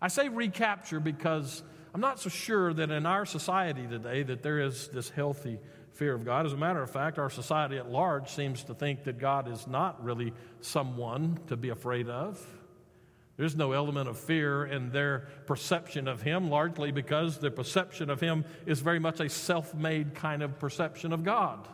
I 0.00 0.08
say 0.08 0.28
recapture 0.28 1.00
because 1.00 1.62
I'm 1.94 2.00
not 2.00 2.20
so 2.20 2.28
sure 2.28 2.72
that 2.74 2.90
in 2.90 3.06
our 3.06 3.24
society 3.24 3.86
today 3.86 4.22
that 4.24 4.42
there 4.42 4.60
is 4.60 4.88
this 4.88 5.08
healthy 5.08 5.58
fear 5.92 6.14
of 6.14 6.24
God. 6.24 6.46
As 6.46 6.52
a 6.52 6.56
matter 6.56 6.82
of 6.82 6.90
fact, 6.90 7.18
our 7.18 7.30
society 7.30 7.78
at 7.78 7.90
large 7.90 8.28
seems 8.28 8.64
to 8.64 8.74
think 8.74 9.04
that 9.04 9.18
God 9.18 9.50
is 9.50 9.66
not 9.66 10.04
really 10.04 10.32
someone 10.60 11.38
to 11.46 11.56
be 11.56 11.70
afraid 11.70 12.08
of. 12.08 12.44
There's 13.36 13.56
no 13.56 13.72
element 13.72 14.08
of 14.08 14.18
fear 14.18 14.64
in 14.64 14.90
their 14.90 15.28
perception 15.46 16.08
of 16.08 16.22
Him, 16.22 16.48
largely 16.48 16.90
because 16.90 17.38
their 17.38 17.50
perception 17.50 18.08
of 18.08 18.20
Him 18.20 18.44
is 18.64 18.80
very 18.80 18.98
much 18.98 19.20
a 19.20 19.28
self 19.28 19.74
made 19.74 20.14
kind 20.14 20.42
of 20.42 20.58
perception 20.58 21.12
of 21.12 21.22
God. 21.22 21.68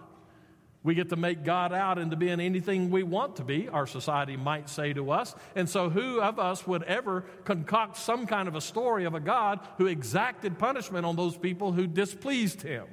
We 0.85 0.95
get 0.95 1.11
to 1.11 1.17
make 1.17 1.45
God 1.45 1.73
out 1.73 1.99
into 1.99 2.17
being 2.17 2.41
anything 2.41 2.91
we 2.91 3.05
want 3.05 3.37
to 3.37 3.45
be, 3.45 3.69
our 3.69 3.87
society 3.87 4.37
might 4.37 4.69
say 4.69 4.93
to 4.95 5.13
us. 5.13 5.33
And 5.55 5.69
so, 5.69 5.89
who 5.89 6.21
of 6.21 6.41
us 6.41 6.67
would 6.67 6.83
ever 6.83 7.21
concoct 7.45 7.97
some 7.97 8.27
kind 8.27 8.49
of 8.49 8.57
a 8.57 8.61
story 8.61 9.05
of 9.05 9.15
a 9.15 9.21
God 9.21 9.61
who 9.79 9.87
exacted 9.87 10.59
punishment 10.59 11.07
on 11.07 11.15
those 11.15 11.37
people 11.37 11.71
who 11.71 11.87
displeased 11.87 12.63
Him? 12.63 12.87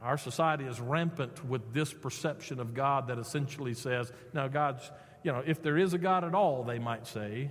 Our 0.00 0.18
society 0.18 0.64
is 0.64 0.80
rampant 0.80 1.44
with 1.44 1.72
this 1.72 1.92
perception 1.92 2.60
of 2.60 2.74
God 2.74 3.08
that 3.08 3.18
essentially 3.18 3.74
says, 3.74 4.12
now, 4.32 4.46
God's 4.46 4.88
you 5.24 5.32
know, 5.32 5.42
if 5.44 5.62
there 5.62 5.76
is 5.76 5.94
a 5.94 5.98
God 5.98 6.22
at 6.22 6.34
all, 6.34 6.62
they 6.62 6.78
might 6.78 7.06
say, 7.08 7.50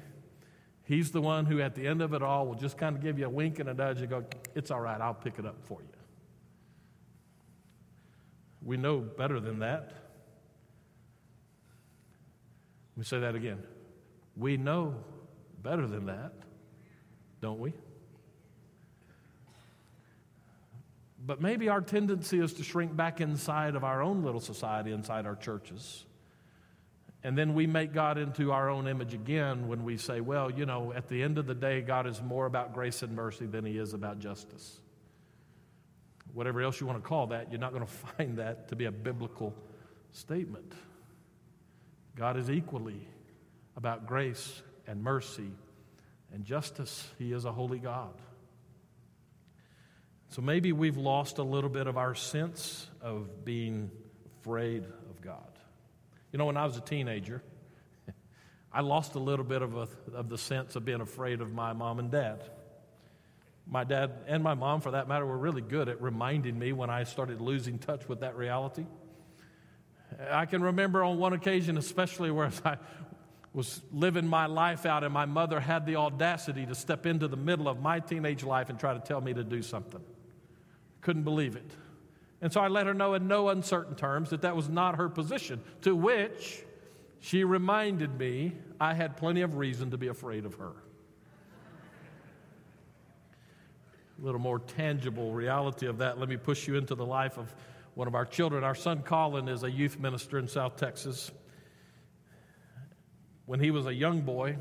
He's 0.86 1.12
the 1.12 1.22
one 1.22 1.46
who, 1.46 1.60
at 1.60 1.76
the 1.76 1.88
end 1.88 2.02
of 2.02 2.14
it 2.14 2.22
all, 2.22 2.46
will 2.46 2.56
just 2.56 2.78
kind 2.78 2.96
of 2.96 3.02
give 3.02 3.18
you 3.18 3.26
a 3.26 3.30
wink 3.30 3.60
and 3.60 3.70
a 3.70 3.74
nudge 3.74 4.00
and 4.00 4.10
go, 4.10 4.24
It's 4.56 4.70
all 4.70 4.80
right, 4.80 5.02
I'll 5.02 5.14
pick 5.14 5.40
it 5.40 5.46
up 5.46 5.58
for 5.64 5.82
you. 5.82 5.88
We 8.62 8.78
know 8.78 9.00
better 9.00 9.40
than 9.40 9.60
that. 9.60 9.92
Let 12.92 12.98
me 12.98 13.04
say 13.04 13.20
that 13.22 13.34
again. 13.34 13.64
We 14.38 14.56
know 14.56 14.96
better 15.64 15.88
than 15.88 16.06
that, 16.06 16.34
don't 17.42 17.60
we? 17.60 17.74
But 21.26 21.42
maybe 21.42 21.70
our 21.70 21.82
tendency 21.82 22.40
is 22.40 22.54
to 22.54 22.64
shrink 22.64 22.96
back 22.96 23.20
inside 23.20 23.76
of 23.76 23.84
our 23.84 24.04
own 24.04 24.24
little 24.24 24.42
society, 24.42 24.92
inside 24.92 25.26
our 25.26 25.36
churches 25.36 26.06
and 27.24 27.38
then 27.38 27.54
we 27.54 27.68
make 27.68 27.94
God 27.94 28.18
into 28.18 28.52
our 28.52 28.70
own 28.70 28.88
image 28.88 29.14
again 29.14 29.70
when 29.70 29.86
we 29.86 29.96
say, 29.96 30.20
well, 30.20 30.52
you 30.52 30.66
know, 30.66 30.92
at 30.94 31.08
the 31.08 31.24
end 31.24 31.38
of 31.38 31.46
the 31.46 31.56
day, 31.56 31.82
God 31.82 32.06
is 32.06 32.22
more 32.22 32.46
about 32.46 32.74
grace 32.74 33.02
and 33.02 33.16
mercy 33.16 33.46
than 33.46 33.66
he 33.66 33.78
is 33.78 33.94
about 33.94 34.20
justice. 34.20 34.80
Whatever 36.34 36.62
else 36.62 36.82
you 36.82 36.88
want 36.88 37.02
to 37.02 37.08
call 37.08 37.28
that, 37.28 37.50
you're 37.50 37.62
not 37.62 37.72
going 37.72 37.86
to 37.86 37.92
find 38.18 38.40
that 38.40 38.68
to 38.70 38.76
be 38.76 38.86
a 38.86 38.92
biblical 38.92 39.56
statement. 40.12 40.74
God 42.16 42.36
is 42.36 42.50
equally 42.50 43.08
about 43.78 44.06
grace 44.06 44.62
and 44.86 45.02
mercy 45.02 45.52
and 46.34 46.44
justice. 46.44 47.08
He 47.18 47.32
is 47.32 47.46
a 47.46 47.54
holy 47.54 47.80
God. 47.80 48.14
So 50.28 50.42
maybe 50.42 50.74
we've 50.74 50.98
lost 50.98 51.38
a 51.38 51.44
little 51.44 51.70
bit 51.70 51.88
of 51.88 51.96
our 51.96 52.16
sense 52.16 52.88
of 53.02 53.46
being 53.46 53.92
afraid 54.42 54.84
of 54.84 55.22
God. 55.22 55.54
You 56.34 56.40
know, 56.40 56.46
when 56.46 56.58
I 56.58 56.66
was 56.66 56.76
a 56.76 56.82
teenager, 56.82 57.44
I 58.74 58.82
lost 58.82 59.14
a 59.14 59.20
little 59.20 59.46
bit 59.46 59.62
of, 59.62 59.78
a, 59.78 59.88
of 60.14 60.30
the 60.30 60.38
sense 60.38 60.76
of 60.76 60.84
being 60.84 61.00
afraid 61.00 61.42
of 61.42 61.54
my 61.54 61.74
mom 61.74 62.00
and 62.00 62.12
dad. 62.12 62.44
My 63.68 63.84
dad 63.84 64.12
and 64.28 64.44
my 64.44 64.56
mom, 64.56 64.82
for 64.82 64.92
that 64.92 65.08
matter, 65.08 65.26
were 65.28 65.38
really 65.38 65.62
good 65.62 65.88
at 65.88 66.02
reminding 66.02 66.58
me 66.58 66.74
when 66.74 66.90
I 66.90 67.04
started 67.04 67.40
losing 67.40 67.78
touch 67.78 68.10
with 68.10 68.22
that 68.22 68.36
reality. 68.36 68.86
I 70.32 70.48
can 70.48 70.64
remember 70.64 71.04
on 71.04 71.20
one 71.20 71.34
occasion, 71.34 71.78
especially 71.78 72.32
where 72.32 72.52
I 72.66 72.78
was 73.54 73.84
living 73.92 74.28
my 74.28 74.48
life 74.48 74.88
out, 74.88 75.04
and 75.04 75.14
my 75.14 75.26
mother 75.26 75.60
had 75.60 75.86
the 75.86 75.98
audacity 75.98 76.66
to 76.66 76.74
step 76.74 77.06
into 77.06 77.28
the 77.28 77.38
middle 77.38 77.68
of 77.68 77.80
my 77.80 78.00
teenage 78.00 78.44
life 78.44 78.72
and 78.72 78.80
try 78.80 78.96
to 78.96 79.00
tell 79.00 79.22
me 79.22 79.36
to 79.36 79.44
do 79.44 79.62
something. 79.62 80.02
Couldn't 81.02 81.24
believe 81.24 81.56
it. 81.56 81.70
And 82.44 82.54
so 82.54 82.60
I 82.62 82.68
let 82.68 82.86
her 82.88 82.94
know 82.94 83.14
in 83.14 83.28
no 83.28 83.48
uncertain 83.48 83.96
terms 83.96 84.30
that 84.32 84.42
that 84.42 84.54
was 84.54 84.68
not 84.68 84.98
her 84.98 85.08
position, 85.08 85.64
to 85.82 85.96
which 85.96 86.64
she 87.22 87.46
reminded 87.46 88.20
me 88.20 88.52
I 88.82 88.94
had 88.94 89.16
plenty 89.16 89.42
of 89.42 89.56
reason 89.56 89.92
to 89.92 89.98
be 89.98 90.08
afraid 90.10 90.46
of 90.46 90.56
her. 90.56 90.74
A 94.20 94.26
little 94.26 94.42
more 94.42 94.60
tangible 94.60 95.32
reality 95.32 95.88
of 95.88 96.00
that, 96.00 96.20
let 96.20 96.28
me 96.28 96.36
push 96.36 96.68
you 96.68 96.76
into 96.76 96.96
the 96.96 97.06
life 97.06 97.38
of 97.38 97.56
one 97.96 98.10
of 98.10 98.14
our 98.14 98.26
children. 98.26 98.66
Our 98.66 98.76
son 98.76 99.04
Colin 99.04 99.48
is 99.48 99.64
a 99.64 99.72
youth 99.72 99.98
minister 99.98 100.38
in 100.38 100.50
South 100.50 100.76
Texas 100.76 101.32
when 103.46 103.62
he 103.62 103.72
was 103.72 103.86
a 103.86 103.94
young 103.94 104.22
boy, 104.22 104.58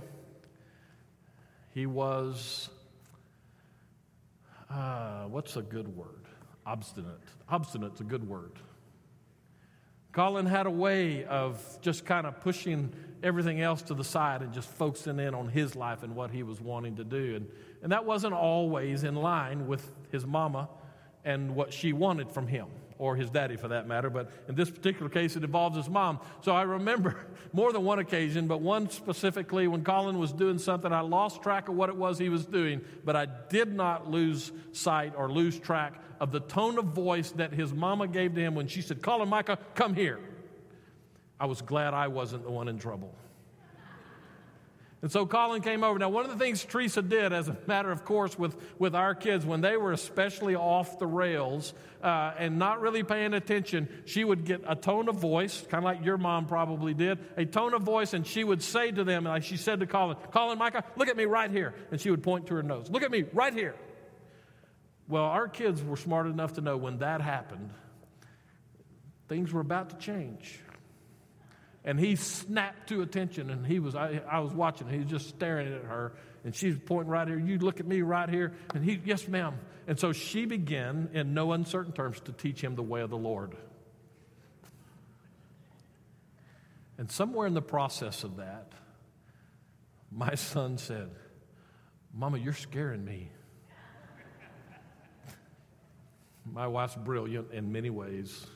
he 1.75 1.87
was, 1.87 2.69
uh, 4.71 5.25
what's 5.25 5.57
a 5.57 5.63
good 5.63 5.89
word? 5.97 6.22
Obstinate. 6.67 7.21
Obstinate's 7.49 8.01
a 8.01 8.05
good 8.05 8.27
word. 8.29 8.53
Colin 10.13 10.45
had 10.45 10.67
a 10.67 10.71
way 10.71 11.25
of 11.25 11.79
just 11.81 12.05
kind 12.05 12.27
of 12.27 12.41
pushing 12.41 12.93
everything 13.23 13.61
else 13.61 13.83
to 13.83 13.95
the 13.95 14.05
side 14.05 14.43
and 14.43 14.53
just 14.53 14.69
focusing 14.69 15.19
in 15.19 15.35
on 15.35 15.49
his 15.49 15.75
life 15.75 16.03
and 16.03 16.15
what 16.15 16.31
he 16.31 16.43
was 16.43 16.61
wanting 16.61 16.97
to 16.97 17.05
do. 17.05 17.37
And, 17.37 17.49
and 17.83 17.93
that 17.93 18.05
wasn't 18.05 18.35
always 18.35 19.05
in 19.05 19.15
line 19.15 19.67
with 19.67 19.91
his 20.11 20.27
mama 20.27 20.69
and 21.25 21.55
what 21.55 21.73
she 21.73 21.93
wanted 21.93 22.31
from 22.31 22.47
him 22.47 22.67
or 22.99 23.17
his 23.17 23.31
daddy 23.31 23.57
for 23.57 23.69
that 23.69 23.89
matter, 23.89 24.11
but 24.11 24.31
in 24.49 24.55
this 24.55 24.71
particular 24.71 25.09
case, 25.09 25.35
it 25.35 25.43
involves 25.43 25.77
his 25.77 25.89
mom. 25.89 26.21
So 26.43 26.53
I 26.55 26.63
remember 26.63 27.17
more 27.53 27.73
than 27.73 27.85
one 27.85 27.99
occasion, 27.99 28.47
but 28.47 28.61
one 28.61 28.91
specifically 28.91 29.67
when 29.67 29.83
Colin 29.83 30.19
was 30.19 30.33
doing 30.33 30.59
something, 30.59 30.93
I 30.93 31.01
lost 31.01 31.43
track 31.43 31.69
of 31.69 31.75
what 31.75 31.89
it 31.89 31.97
was 31.97 32.19
he 32.19 32.29
was 32.29 32.47
doing, 32.47 32.81
but 33.05 33.17
I 33.17 33.27
did 33.27 33.73
not 33.75 34.11
lose 34.11 34.53
sight 34.73 35.15
or 35.17 35.33
lose 35.33 35.59
track 35.59 35.95
of 36.23 36.31
the 36.31 36.39
tone 36.39 36.79
of 36.79 36.85
voice 36.85 37.33
that 37.33 37.53
his 37.53 37.73
mama 37.73 38.07
gave 38.07 38.37
to 38.37 38.41
him 38.41 38.55
when 38.55 38.69
she 38.69 38.81
said, 38.81 39.03
Colin, 39.03 39.29
Micah, 39.29 39.59
come 39.75 39.93
here. 39.93 40.21
I 41.39 41.47
was 41.47 41.61
glad 41.63 41.95
I 41.95 42.07
wasn't 42.07 42.45
the 42.45 42.51
one 42.53 42.69
in 42.69 42.79
trouble. 42.79 43.13
And 45.03 45.11
so 45.11 45.27
Colin 45.27 45.63
came 45.63 45.83
over. 45.83 45.99
Now, 45.99 46.11
one 46.11 46.25
of 46.25 46.31
the 46.31 46.37
things 46.37 46.65
Teresa 46.65 47.03
did, 47.03 47.33
as 47.33 47.49
a 47.49 47.57
matter 47.67 47.91
of 47.91 48.05
course, 48.05 48.39
with, 48.39 48.57
with 48.79 48.95
our 48.95 49.17
kids, 49.17 49.45
when 49.45 49.63
they 49.63 49.77
were 49.77 49.91
especially 49.91 50.55
off 50.55 51.01
the 51.01 51.09
rails 51.09 51.75
uh, 52.05 52.35
and 52.39 52.57
not 52.57 52.81
really 52.81 53.03
paying 53.03 53.35
attention, 53.35 53.89
she 54.05 54.23
would 54.23 54.45
get 54.45 54.61
a 54.65 54.77
tone 54.77 55.09
of 55.09 55.17
voice, 55.17 55.67
kind 55.69 55.85
of 55.85 55.85
like 55.85 56.05
your 56.05 56.19
mom 56.19 56.47
probably 56.47 56.95
did, 56.95 57.19
a 57.37 57.45
tone 57.45 57.75
of 57.75 57.83
voice, 57.83 58.15
and 58.15 58.25
she 58.25 58.45
would 58.45 58.63
say 58.63 58.93
to 58.93 59.03
them, 59.03 59.25
like 59.25 59.43
she 59.43 59.57
said 59.57 59.81
to 59.81 59.89
Colin, 59.89 60.17
Colin, 60.31 60.57
Micah, 60.57 60.85
look 60.95 61.09
at 61.09 61.17
me 61.17 61.25
right 61.25 61.51
here. 61.51 61.75
And 61.91 62.01
she 62.01 62.13
would 62.13 62.23
point 62.23 62.47
to 62.47 62.55
her 62.55 62.63
nose, 62.63 62.89
look 62.91 63.03
at 63.03 63.11
me 63.11 63.25
right 63.33 63.53
here. 63.53 63.75
Well, 65.13 65.25
our 65.25 65.47
kids 65.47 65.83
were 65.83 65.99
smart 65.99 66.27
enough 66.27 66.55
to 66.55 66.63
know 66.63 66.79
when 66.79 67.01
that 67.01 67.21
happened, 67.21 67.69
things 69.29 69.53
were 69.53 69.61
about 69.61 69.91
to 69.91 69.97
change. 69.97 70.59
And 71.85 72.01
he 72.01 72.17
snapped 72.17 72.89
to 72.89 73.03
attention 73.03 73.51
and 73.51 73.67
he 73.67 73.79
was 73.79 73.95
I, 73.95 74.23
I, 74.27 74.41
was 74.41 74.55
watching 74.55 74.89
he 74.89 75.01
was 75.01 75.09
just 75.09 75.29
staring 75.29 75.71
at 75.71 75.85
her 75.85 76.15
and 76.45 76.55
she's 76.55 76.79
pointing 76.87 77.11
right 77.11 77.29
here 77.29 77.39
you 77.39 77.59
look 77.59 77.79
at 77.79 77.87
me 77.87 78.01
right 78.01 78.27
here. 78.27 78.55
And 78.75 78.83
he 78.83 79.03
yes 79.05 79.29
ma'am. 79.29 79.59
And 79.87 80.01
so 80.01 80.15
she 80.15 80.47
began 80.47 81.11
in 81.13 81.35
no 81.35 81.53
uncertain 81.53 81.93
terms 81.93 82.19
to 82.21 82.33
teach 82.33 82.65
him 82.65 82.75
the 82.75 82.83
way 82.83 83.03
of 83.03 83.11
the 83.11 83.19
lord. 83.19 83.55
And 86.97 87.11
somewhere 87.11 87.47
in 87.47 87.53
the 87.53 87.61
process 87.61 88.25
of 88.25 88.37
that 88.37 88.73
my 90.11 90.37
son 90.37 90.79
said 90.79 91.11
mama 92.15 92.39
you're 92.39 92.55
scaring 92.55 93.05
me 93.05 93.31
my 96.45 96.67
wife's 96.67 96.97
brilliant 96.97 97.53
in 97.53 97.71
many 97.71 97.91
ways 97.91 98.47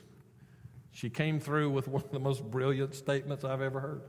she 0.97 1.11
came 1.11 1.39
through 1.39 1.69
with 1.69 1.87
one 1.87 2.01
of 2.01 2.09
the 2.09 2.19
most 2.19 2.43
brilliant 2.49 2.95
statements 2.95 3.43
I've 3.43 3.61
ever 3.61 3.79
heard. 3.79 4.01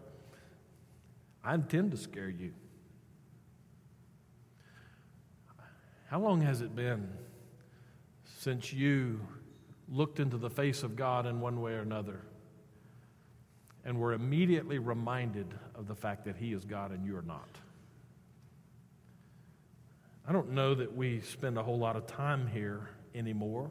I 1.44 1.54
intend 1.54 1.90
to 1.90 1.98
scare 1.98 2.30
you. 2.30 2.54
How 6.06 6.18
long 6.18 6.40
has 6.40 6.62
it 6.62 6.74
been 6.74 7.06
since 8.38 8.72
you 8.72 9.20
looked 9.86 10.18
into 10.18 10.38
the 10.38 10.48
face 10.48 10.82
of 10.82 10.96
God 10.96 11.26
in 11.26 11.42
one 11.42 11.60
way 11.60 11.72
or 11.72 11.80
another 11.80 12.22
and 13.84 14.00
were 14.00 14.14
immediately 14.14 14.78
reminded 14.78 15.52
of 15.74 15.88
the 15.88 15.94
fact 15.94 16.24
that 16.24 16.36
He 16.36 16.54
is 16.54 16.64
God 16.64 16.90
and 16.90 17.04
you 17.04 17.14
are 17.18 17.22
not? 17.22 17.50
I 20.26 20.32
don't 20.32 20.52
know 20.52 20.74
that 20.74 20.96
we 20.96 21.20
spend 21.20 21.58
a 21.58 21.62
whole 21.62 21.78
lot 21.78 21.96
of 21.96 22.06
time 22.06 22.46
here 22.46 22.88
anymore 23.18 23.70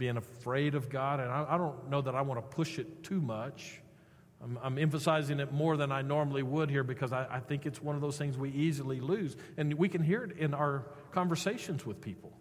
being 0.00 0.16
afraid 0.16 0.74
of 0.74 0.88
God, 0.88 1.20
and 1.20 1.30
I, 1.30 1.46
I 1.50 1.58
don't 1.58 1.90
know 1.90 2.00
that 2.00 2.14
I 2.14 2.22
want 2.22 2.38
to 2.40 2.56
push 2.56 2.78
it 2.78 3.04
too 3.04 3.20
much. 3.20 3.80
I'm, 4.42 4.58
I'm, 4.62 4.78
emphasizing 4.78 5.40
it 5.40 5.52
more 5.52 5.76
than 5.76 5.92
I 5.92 6.00
normally 6.00 6.42
would 6.42 6.70
here 6.70 6.82
because 6.82 7.12
I, 7.12 7.26
I 7.30 7.40
think 7.40 7.66
it's 7.66 7.82
one 7.82 7.94
of 7.94 8.00
those 8.00 8.16
things 8.16 8.38
we 8.38 8.50
easily 8.50 8.98
lose. 8.98 9.36
And 9.58 9.74
we 9.74 9.90
can 9.90 10.02
hear 10.02 10.24
it 10.24 10.38
in 10.38 10.54
our 10.54 10.86
conversations 11.12 11.84
with 11.84 12.00
people. 12.00 12.32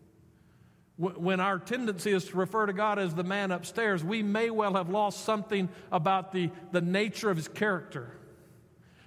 When 0.95 1.41
our 1.41 1.59
tendency 1.59 2.11
is 2.11 2.25
to 2.25 2.37
refer 2.37 2.65
to 2.65 2.73
God 2.73 2.97
as 2.97 3.13
the 3.13 3.23
man 3.23 3.51
upstairs, 3.51 4.03
we 4.03 4.23
may 4.23 4.49
well 4.49 4.75
have 4.75 4.89
lost 4.89 5.25
something 5.25 5.69
about 5.91 6.31
the, 6.31 6.51
the 6.71 6.81
nature 6.81 7.29
of 7.29 7.37
his 7.37 7.47
character. 7.49 8.11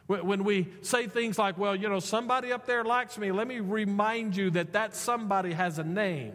When 0.07 0.45
we 0.45 0.69
say 0.83 1.07
things 1.07 1.39
like, 1.39 1.57
well, 1.57 1.77
you 1.77 1.89
know, 1.89 2.01
somebody 2.01 2.53
up 2.53 2.67
there 2.67 2.85
likes 2.85 3.17
me, 3.17 3.33
let 3.33 3.47
me 3.47 3.61
remind 3.61 4.37
you 4.37 4.51
that 4.51 4.73
that 4.73 4.95
somebody 4.95 5.53
has 5.53 5.79
a 5.79 5.85
name 5.85 6.33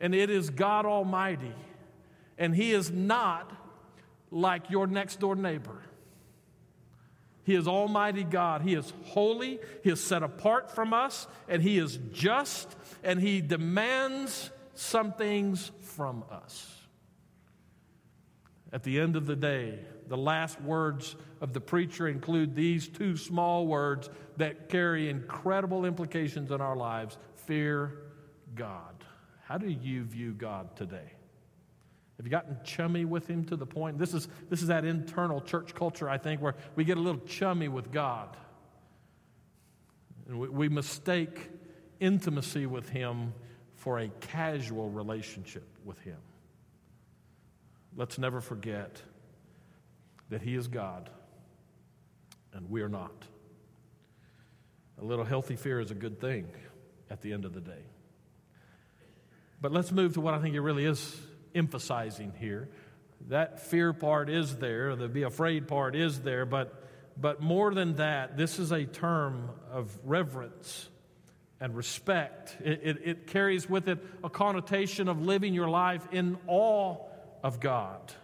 and 0.00 0.14
it 0.14 0.30
is 0.30 0.50
God 0.50 0.86
Almighty. 0.86 1.54
And 2.38 2.54
He 2.54 2.72
is 2.72 2.90
not 2.90 3.52
like 4.30 4.70
your 4.70 4.86
next 4.86 5.20
door 5.20 5.36
neighbor. 5.36 5.82
He 7.44 7.54
is 7.54 7.66
Almighty 7.66 8.24
God. 8.24 8.62
He 8.62 8.74
is 8.74 8.92
holy. 9.06 9.60
He 9.82 9.90
is 9.90 10.02
set 10.02 10.22
apart 10.22 10.70
from 10.70 10.92
us, 10.92 11.26
and 11.48 11.62
He 11.62 11.78
is 11.78 11.98
just, 12.12 12.76
and 13.02 13.20
He 13.20 13.40
demands 13.40 14.50
some 14.74 15.12
things 15.12 15.70
from 15.80 16.24
us. 16.30 16.76
At 18.72 18.84
the 18.84 19.00
end 19.00 19.16
of 19.16 19.26
the 19.26 19.36
day, 19.36 19.80
the 20.06 20.16
last 20.16 20.60
words 20.60 21.16
of 21.40 21.52
the 21.52 21.60
preacher 21.60 22.08
include 22.08 22.54
these 22.54 22.88
two 22.88 23.16
small 23.16 23.66
words 23.66 24.10
that 24.36 24.68
carry 24.68 25.08
incredible 25.08 25.84
implications 25.84 26.50
in 26.50 26.60
our 26.60 26.76
lives 26.76 27.18
fear 27.34 27.98
God. 28.54 28.89
How 29.50 29.58
do 29.58 29.68
you 29.68 30.04
view 30.04 30.32
God 30.32 30.76
today? 30.76 31.10
Have 32.16 32.24
you 32.24 32.30
gotten 32.30 32.56
chummy 32.62 33.04
with 33.04 33.26
Him 33.26 33.44
to 33.46 33.56
the 33.56 33.66
point? 33.66 33.98
This 33.98 34.14
is, 34.14 34.28
this 34.48 34.62
is 34.62 34.68
that 34.68 34.84
internal 34.84 35.40
church 35.40 35.74
culture, 35.74 36.08
I 36.08 36.18
think, 36.18 36.40
where 36.40 36.54
we 36.76 36.84
get 36.84 36.98
a 36.98 37.00
little 37.00 37.20
chummy 37.22 37.66
with 37.66 37.90
God. 37.90 38.36
And 40.28 40.38
we, 40.38 40.48
we 40.48 40.68
mistake 40.68 41.50
intimacy 41.98 42.66
with 42.66 42.90
Him 42.90 43.34
for 43.74 43.98
a 43.98 44.08
casual 44.20 44.88
relationship 44.88 45.66
with 45.84 45.98
Him. 45.98 46.18
Let's 47.96 48.18
never 48.18 48.40
forget 48.40 49.02
that 50.28 50.42
He 50.42 50.54
is 50.54 50.68
God 50.68 51.10
and 52.52 52.70
we 52.70 52.82
are 52.82 52.88
not. 52.88 53.24
A 55.02 55.04
little 55.04 55.24
healthy 55.24 55.56
fear 55.56 55.80
is 55.80 55.90
a 55.90 55.96
good 55.96 56.20
thing 56.20 56.46
at 57.10 57.20
the 57.20 57.32
end 57.32 57.44
of 57.44 57.52
the 57.52 57.60
day. 57.60 57.82
But 59.60 59.72
let's 59.72 59.92
move 59.92 60.14
to 60.14 60.20
what 60.20 60.34
I 60.34 60.38
think 60.38 60.54
it 60.54 60.60
really 60.60 60.84
is 60.84 61.20
emphasizing 61.54 62.32
here. 62.38 62.68
That 63.28 63.60
fear 63.60 63.92
part 63.92 64.30
is 64.30 64.56
there, 64.56 64.96
the 64.96 65.08
be 65.08 65.22
afraid 65.22 65.68
part 65.68 65.94
is 65.94 66.20
there, 66.20 66.46
but, 66.46 66.88
but 67.16 67.42
more 67.42 67.74
than 67.74 67.96
that, 67.96 68.36
this 68.36 68.58
is 68.58 68.72
a 68.72 68.84
term 68.84 69.50
of 69.70 69.96
reverence 70.04 70.88
and 71.60 71.76
respect. 71.76 72.56
It, 72.64 72.80
it, 72.82 72.98
it 73.04 73.26
carries 73.26 73.68
with 73.68 73.88
it 73.88 73.98
a 74.24 74.30
connotation 74.30 75.08
of 75.08 75.20
living 75.20 75.52
your 75.52 75.68
life 75.68 76.08
in 76.10 76.38
awe 76.46 76.96
of 77.42 77.60
God. 77.60 78.14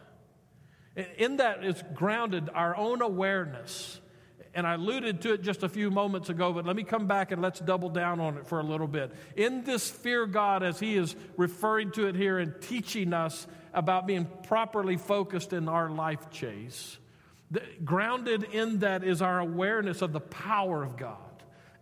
In 1.18 1.36
that 1.36 1.62
is 1.62 1.82
grounded 1.94 2.48
our 2.54 2.74
own 2.74 3.02
awareness 3.02 4.00
and 4.56 4.66
I 4.66 4.74
alluded 4.74 5.20
to 5.20 5.34
it 5.34 5.42
just 5.42 5.62
a 5.62 5.68
few 5.68 5.90
moments 5.90 6.30
ago, 6.30 6.50
but 6.50 6.64
let 6.64 6.76
me 6.76 6.82
come 6.82 7.06
back 7.06 7.30
and 7.30 7.42
let's 7.42 7.60
double 7.60 7.90
down 7.90 8.20
on 8.20 8.38
it 8.38 8.46
for 8.46 8.58
a 8.58 8.62
little 8.62 8.86
bit. 8.86 9.12
In 9.36 9.64
this 9.64 9.90
fear 9.90 10.24
God, 10.24 10.62
as 10.62 10.80
He 10.80 10.96
is 10.96 11.14
referring 11.36 11.90
to 11.92 12.06
it 12.06 12.16
here 12.16 12.38
and 12.38 12.58
teaching 12.62 13.12
us 13.12 13.46
about 13.74 14.06
being 14.06 14.26
properly 14.44 14.96
focused 14.96 15.52
in 15.52 15.68
our 15.68 15.90
life 15.90 16.30
chase, 16.30 16.96
the, 17.50 17.62
grounded 17.84 18.44
in 18.44 18.78
that 18.78 19.04
is 19.04 19.20
our 19.20 19.40
awareness 19.40 20.00
of 20.00 20.14
the 20.14 20.20
power 20.20 20.82
of 20.82 20.96
God 20.96 21.18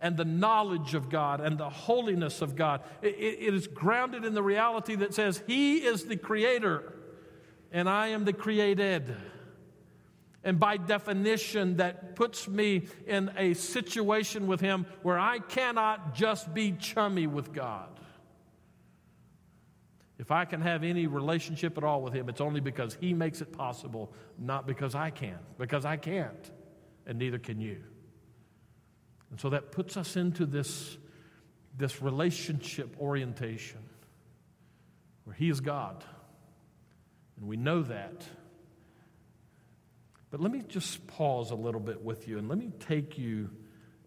and 0.01 0.17
the 0.17 0.25
knowledge 0.25 0.95
of 0.95 1.09
God 1.09 1.39
and 1.39 1.57
the 1.57 1.69
holiness 1.69 2.41
of 2.41 2.57
God. 2.57 2.81
It, 3.01 3.15
it 3.15 3.53
is 3.53 3.67
grounded 3.67 4.25
in 4.25 4.33
the 4.33 4.43
reality 4.43 4.95
that 4.95 5.13
says 5.13 5.41
He 5.47 5.77
is 5.77 6.03
the 6.03 6.17
creator 6.17 6.91
and 7.71 7.89
I 7.89 8.07
am 8.07 8.25
the 8.25 8.33
created. 8.33 9.15
And 10.45 10.59
by 10.59 10.77
definition, 10.77 11.77
that 11.77 12.15
puts 12.15 12.47
me 12.47 12.87
in 13.07 13.31
a 13.35 13.55
situation 13.55 14.45
with 14.45 14.61
Him 14.61 14.85
where 15.01 15.17
I 15.17 15.39
cannot 15.39 16.13
just 16.13 16.53
be 16.53 16.71
chummy 16.73 17.25
with 17.25 17.51
God. 17.51 17.89
If 20.19 20.29
I 20.29 20.45
can 20.45 20.61
have 20.61 20.83
any 20.83 21.07
relationship 21.07 21.77
at 21.79 21.83
all 21.83 22.03
with 22.03 22.13
Him, 22.13 22.29
it's 22.29 22.41
only 22.41 22.61
because 22.61 22.95
He 23.01 23.11
makes 23.11 23.41
it 23.41 23.51
possible, 23.51 24.13
not 24.37 24.67
because 24.67 24.93
I 24.93 25.09
can, 25.09 25.39
because 25.57 25.83
I 25.83 25.97
can't, 25.97 26.51
and 27.07 27.17
neither 27.17 27.39
can 27.39 27.59
you. 27.59 27.81
And 29.31 29.41
so 29.41 29.49
that 29.49 29.71
puts 29.71 29.97
us 29.97 30.15
into 30.15 30.45
this, 30.45 30.95
this 31.75 32.03
relationship 32.03 32.95
orientation 33.01 33.79
where 35.23 35.35
He 35.35 35.49
is 35.49 35.59
God. 35.59 36.03
And 37.37 37.47
we 37.47 37.57
know 37.57 37.81
that. 37.81 38.23
But 40.31 40.41
let 40.41 40.51
me 40.51 40.61
just 40.67 41.05
pause 41.07 41.51
a 41.51 41.55
little 41.55 41.79
bit 41.79 42.03
with 42.03 42.27
you 42.27 42.37
and 42.37 42.49
let 42.49 42.57
me 42.57 42.71
take 42.79 43.17
you 43.17 43.49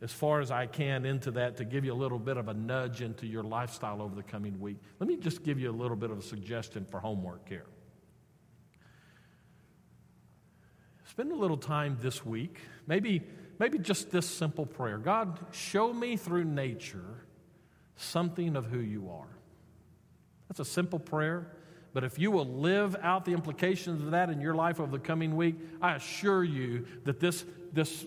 as 0.00 0.12
far 0.12 0.40
as 0.40 0.50
I 0.50 0.66
can 0.66 1.04
into 1.04 1.30
that 1.32 1.56
to 1.56 1.64
give 1.64 1.84
you 1.84 1.92
a 1.92 1.96
little 1.96 2.18
bit 2.18 2.36
of 2.36 2.48
a 2.48 2.54
nudge 2.54 3.02
into 3.02 3.26
your 3.26 3.42
lifestyle 3.42 4.00
over 4.00 4.14
the 4.14 4.22
coming 4.22 4.60
week. 4.60 4.76
Let 5.00 5.08
me 5.08 5.16
just 5.16 5.42
give 5.42 5.58
you 5.58 5.70
a 5.70 5.72
little 5.72 5.96
bit 5.96 6.10
of 6.10 6.18
a 6.18 6.22
suggestion 6.22 6.84
for 6.84 7.00
homework 7.00 7.48
here. 7.48 7.66
Spend 11.10 11.32
a 11.32 11.36
little 11.36 11.56
time 11.56 11.96
this 12.00 12.24
week, 12.24 12.60
maybe, 12.86 13.22
maybe 13.58 13.78
just 13.78 14.10
this 14.10 14.28
simple 14.28 14.66
prayer 14.66 14.98
God, 14.98 15.38
show 15.52 15.92
me 15.92 16.16
through 16.16 16.44
nature 16.44 17.24
something 17.96 18.54
of 18.54 18.66
who 18.66 18.78
you 18.78 19.10
are. 19.10 19.36
That's 20.48 20.60
a 20.60 20.64
simple 20.64 20.98
prayer. 20.98 21.50
But 21.92 22.04
if 22.04 22.18
you 22.18 22.30
will 22.30 22.46
live 22.46 22.96
out 23.02 23.24
the 23.24 23.32
implications 23.32 24.02
of 24.02 24.10
that 24.10 24.30
in 24.30 24.40
your 24.40 24.54
life 24.54 24.78
over 24.80 24.90
the 24.90 24.98
coming 24.98 25.36
week, 25.36 25.56
I 25.80 25.94
assure 25.94 26.44
you 26.44 26.86
that 27.04 27.18
this, 27.18 27.44
this 27.72 28.04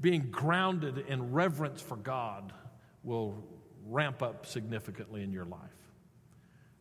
being 0.00 0.30
grounded 0.30 1.04
in 1.08 1.32
reverence 1.32 1.80
for 1.80 1.96
God 1.96 2.52
will 3.04 3.44
ramp 3.86 4.22
up 4.22 4.46
significantly 4.46 5.22
in 5.22 5.32
your 5.32 5.44
life. 5.44 5.60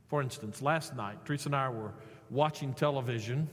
For 0.07 0.21
instance, 0.21 0.61
last 0.61 0.95
night, 0.95 1.25
Teresa 1.25 1.49
and 1.49 1.55
I 1.55 1.69
were 1.69 1.93
watching 2.29 2.73
television. 2.73 3.49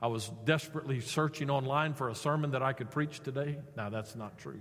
I 0.00 0.08
was 0.08 0.30
desperately 0.44 1.00
searching 1.00 1.50
online 1.50 1.94
for 1.94 2.10
a 2.10 2.14
sermon 2.14 2.52
that 2.52 2.62
I 2.62 2.72
could 2.72 2.90
preach 2.90 3.20
today. 3.20 3.58
Now, 3.76 3.88
that's 3.88 4.16
not 4.16 4.38
true. 4.38 4.60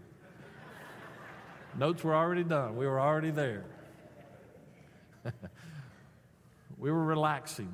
Notes 1.78 2.04
were 2.04 2.16
already 2.16 2.44
done, 2.44 2.76
we 2.76 2.86
were 2.86 3.00
already 3.00 3.32
there. 3.32 3.66
we 6.78 6.92
were 6.92 7.04
relaxing. 7.04 7.74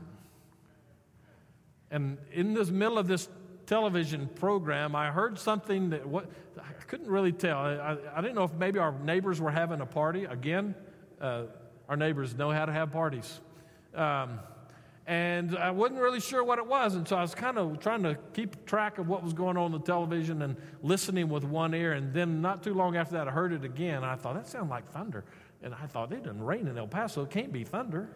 And 1.89 2.17
in 2.31 2.53
the 2.53 2.65
middle 2.65 2.97
of 2.97 3.07
this 3.07 3.27
television 3.65 4.29
program, 4.35 4.95
I 4.95 5.11
heard 5.11 5.37
something 5.37 5.91
that 5.91 6.05
what, 6.05 6.29
I 6.57 6.71
couldn't 6.87 7.09
really 7.09 7.31
tell. 7.31 7.57
I, 7.57 7.73
I, 7.73 7.97
I, 8.17 8.21
didn't 8.21 8.35
know 8.35 8.43
if 8.43 8.53
maybe 8.53 8.79
our 8.79 8.91
neighbors 8.99 9.39
were 9.39 9.51
having 9.51 9.81
a 9.81 9.85
party. 9.85 10.25
Again, 10.25 10.75
uh, 11.19 11.43
our 11.89 11.97
neighbors 11.97 12.35
know 12.35 12.51
how 12.51 12.65
to 12.65 12.71
have 12.71 12.91
parties. 12.91 13.39
Um, 13.93 14.39
and 15.07 15.57
I 15.57 15.71
wasn't 15.71 15.99
really 15.99 16.19
sure 16.19 16.43
what 16.43 16.59
it 16.59 16.65
was. 16.65 16.95
And 16.95 17.07
so 17.07 17.17
I 17.17 17.21
was 17.21 17.35
kind 17.35 17.57
of 17.57 17.79
trying 17.79 18.03
to 18.03 18.17
keep 18.33 18.65
track 18.65 18.97
of 18.97 19.09
what 19.09 19.23
was 19.23 19.33
going 19.33 19.57
on 19.57 19.63
on 19.63 19.71
the 19.71 19.79
television 19.79 20.41
and 20.41 20.55
listening 20.83 21.27
with 21.27 21.43
one 21.43 21.73
ear. 21.73 21.93
And 21.93 22.13
then 22.13 22.41
not 22.41 22.63
too 22.63 22.73
long 22.73 22.95
after 22.95 23.15
that, 23.15 23.27
I 23.27 23.31
heard 23.31 23.51
it 23.51 23.65
again. 23.65 24.03
I 24.03 24.15
thought, 24.15 24.35
that 24.35 24.47
sounded 24.47 24.69
like 24.69 24.89
thunder. 24.91 25.25
And 25.63 25.73
I 25.73 25.85
thought, 25.87 26.11
it 26.13 26.23
didn't 26.23 26.43
rain 26.43 26.67
in 26.67 26.77
El 26.77 26.87
Paso. 26.87 27.23
It 27.23 27.29
can't 27.29 27.51
be 27.51 27.63
thunder. 27.63 28.09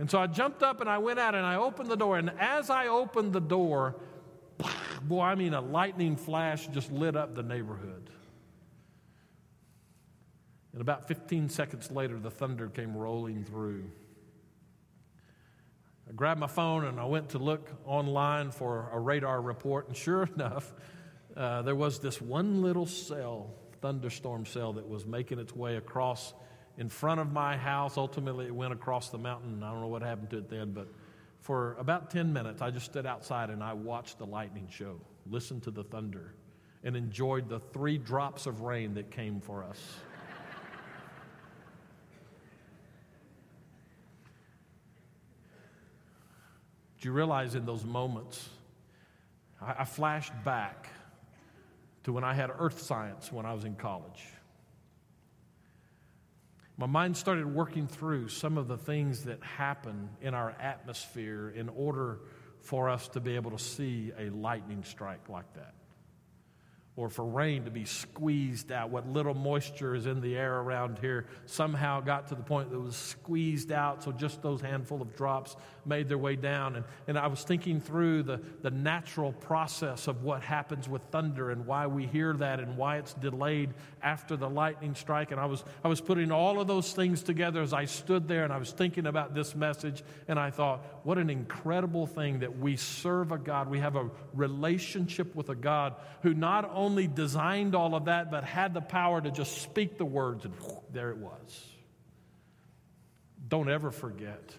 And 0.00 0.10
so 0.10 0.18
I 0.18 0.28
jumped 0.28 0.62
up 0.62 0.80
and 0.80 0.88
I 0.88 0.96
went 0.96 1.18
out 1.18 1.34
and 1.34 1.44
I 1.44 1.56
opened 1.56 1.90
the 1.90 1.96
door. 1.96 2.16
And 2.16 2.30
as 2.38 2.70
I 2.70 2.86
opened 2.86 3.34
the 3.34 3.40
door, 3.40 3.96
boy, 5.02 5.20
I 5.20 5.34
mean, 5.34 5.52
a 5.52 5.60
lightning 5.60 6.16
flash 6.16 6.66
just 6.68 6.90
lit 6.90 7.16
up 7.16 7.34
the 7.34 7.42
neighborhood. 7.42 8.08
And 10.72 10.80
about 10.80 11.06
15 11.06 11.50
seconds 11.50 11.90
later, 11.90 12.18
the 12.18 12.30
thunder 12.30 12.68
came 12.68 12.96
rolling 12.96 13.44
through. 13.44 13.90
I 16.08 16.12
grabbed 16.12 16.40
my 16.40 16.46
phone 16.46 16.86
and 16.86 16.98
I 16.98 17.04
went 17.04 17.28
to 17.30 17.38
look 17.38 17.70
online 17.84 18.52
for 18.52 18.88
a 18.94 18.98
radar 18.98 19.42
report, 19.42 19.88
and 19.88 19.94
sure 19.94 20.22
enough, 20.34 20.72
uh, 21.36 21.60
there 21.60 21.76
was 21.76 21.98
this 21.98 22.22
one 22.22 22.62
little 22.62 22.86
cell, 22.86 23.50
thunderstorm 23.82 24.46
cell, 24.46 24.72
that 24.72 24.88
was 24.88 25.04
making 25.04 25.38
its 25.38 25.54
way 25.54 25.76
across 25.76 26.32
in 26.80 26.88
front 26.88 27.20
of 27.20 27.30
my 27.30 27.56
house. 27.58 27.98
Ultimately, 27.98 28.46
it 28.46 28.54
went 28.54 28.72
across 28.72 29.10
the 29.10 29.18
mountain. 29.18 29.62
I 29.62 29.70
don't 29.70 29.82
know 29.82 29.86
what 29.86 30.02
happened 30.02 30.30
to 30.30 30.38
it 30.38 30.48
then, 30.48 30.72
but 30.72 30.88
for 31.40 31.76
about 31.78 32.10
10 32.10 32.32
minutes, 32.32 32.62
I 32.62 32.70
just 32.70 32.86
stood 32.86 33.06
outside 33.06 33.50
and 33.50 33.62
I 33.62 33.74
watched 33.74 34.18
the 34.18 34.24
lightning 34.26 34.66
show, 34.70 34.98
listened 35.30 35.62
to 35.64 35.70
the 35.70 35.84
thunder, 35.84 36.34
and 36.82 36.96
enjoyed 36.96 37.50
the 37.50 37.60
three 37.60 37.98
drops 37.98 38.46
of 38.46 38.62
rain 38.62 38.94
that 38.94 39.10
came 39.10 39.40
for 39.42 39.62
us. 39.62 39.78
Do 47.00 47.08
you 47.08 47.12
realize 47.12 47.54
in 47.54 47.64
those 47.66 47.84
moments, 47.84 48.48
I, 49.60 49.76
I 49.80 49.84
flashed 49.84 50.32
back 50.44 50.88
to 52.04 52.12
when 52.12 52.24
I 52.24 52.32
had 52.32 52.50
earth 52.58 52.80
science 52.80 53.30
when 53.30 53.44
I 53.44 53.52
was 53.52 53.64
in 53.64 53.74
college 53.74 54.24
my 56.80 56.86
mind 56.86 57.14
started 57.14 57.44
working 57.44 57.86
through 57.86 58.26
some 58.28 58.56
of 58.56 58.66
the 58.66 58.78
things 58.78 59.24
that 59.24 59.42
happen 59.42 60.08
in 60.22 60.32
our 60.32 60.52
atmosphere 60.58 61.50
in 61.50 61.68
order 61.68 62.20
for 62.62 62.88
us 62.88 63.06
to 63.08 63.20
be 63.20 63.36
able 63.36 63.50
to 63.50 63.58
see 63.58 64.12
a 64.18 64.30
lightning 64.30 64.82
strike 64.82 65.28
like 65.28 65.52
that 65.52 65.74
or 67.00 67.08
for 67.08 67.24
rain 67.24 67.64
to 67.64 67.70
be 67.70 67.86
squeezed 67.86 68.70
out. 68.70 68.90
What 68.90 69.08
little 69.08 69.32
moisture 69.32 69.94
is 69.94 70.04
in 70.04 70.20
the 70.20 70.36
air 70.36 70.58
around 70.58 70.98
here 70.98 71.24
somehow 71.46 72.02
got 72.02 72.28
to 72.28 72.34
the 72.34 72.42
point 72.42 72.68
that 72.68 72.76
it 72.76 72.82
was 72.82 72.94
squeezed 72.94 73.72
out, 73.72 74.04
so 74.04 74.12
just 74.12 74.42
those 74.42 74.60
handful 74.60 75.00
of 75.00 75.16
drops 75.16 75.56
made 75.86 76.10
their 76.10 76.18
way 76.18 76.36
down. 76.36 76.76
And, 76.76 76.84
and 77.08 77.18
I 77.18 77.28
was 77.28 77.42
thinking 77.42 77.80
through 77.80 78.24
the, 78.24 78.42
the 78.60 78.70
natural 78.70 79.32
process 79.32 80.08
of 80.08 80.22
what 80.22 80.42
happens 80.42 80.90
with 80.90 81.00
thunder 81.10 81.50
and 81.50 81.66
why 81.66 81.86
we 81.86 82.06
hear 82.06 82.34
that 82.34 82.60
and 82.60 82.76
why 82.76 82.98
it's 82.98 83.14
delayed 83.14 83.70
after 84.02 84.36
the 84.36 84.50
lightning 84.50 84.94
strike. 84.94 85.30
And 85.30 85.40
I 85.40 85.46
was, 85.46 85.64
I 85.82 85.88
was 85.88 86.02
putting 86.02 86.30
all 86.30 86.60
of 86.60 86.68
those 86.68 86.92
things 86.92 87.22
together 87.22 87.62
as 87.62 87.72
I 87.72 87.86
stood 87.86 88.28
there 88.28 88.44
and 88.44 88.52
I 88.52 88.58
was 88.58 88.72
thinking 88.72 89.06
about 89.06 89.34
this 89.34 89.54
message. 89.54 90.02
And 90.28 90.38
I 90.38 90.50
thought, 90.50 90.84
what 91.04 91.16
an 91.16 91.30
incredible 91.30 92.06
thing 92.06 92.40
that 92.40 92.58
we 92.58 92.76
serve 92.76 93.32
a 93.32 93.38
God. 93.38 93.70
We 93.70 93.78
have 93.78 93.96
a 93.96 94.10
relationship 94.34 95.34
with 95.34 95.48
a 95.48 95.54
God 95.54 95.94
who 96.22 96.34
not 96.34 96.70
only 96.74 96.89
designed 97.06 97.74
all 97.74 97.94
of 97.94 98.06
that, 98.06 98.30
but 98.30 98.44
had 98.44 98.74
the 98.74 98.80
power 98.80 99.20
to 99.20 99.30
just 99.30 99.62
speak 99.62 99.98
the 99.98 100.04
words, 100.04 100.44
and 100.44 100.54
whoosh, 100.54 100.84
there 100.92 101.10
it 101.10 101.18
was. 101.18 101.66
Don't 103.48 103.70
ever 103.70 103.90
forget 103.90 104.54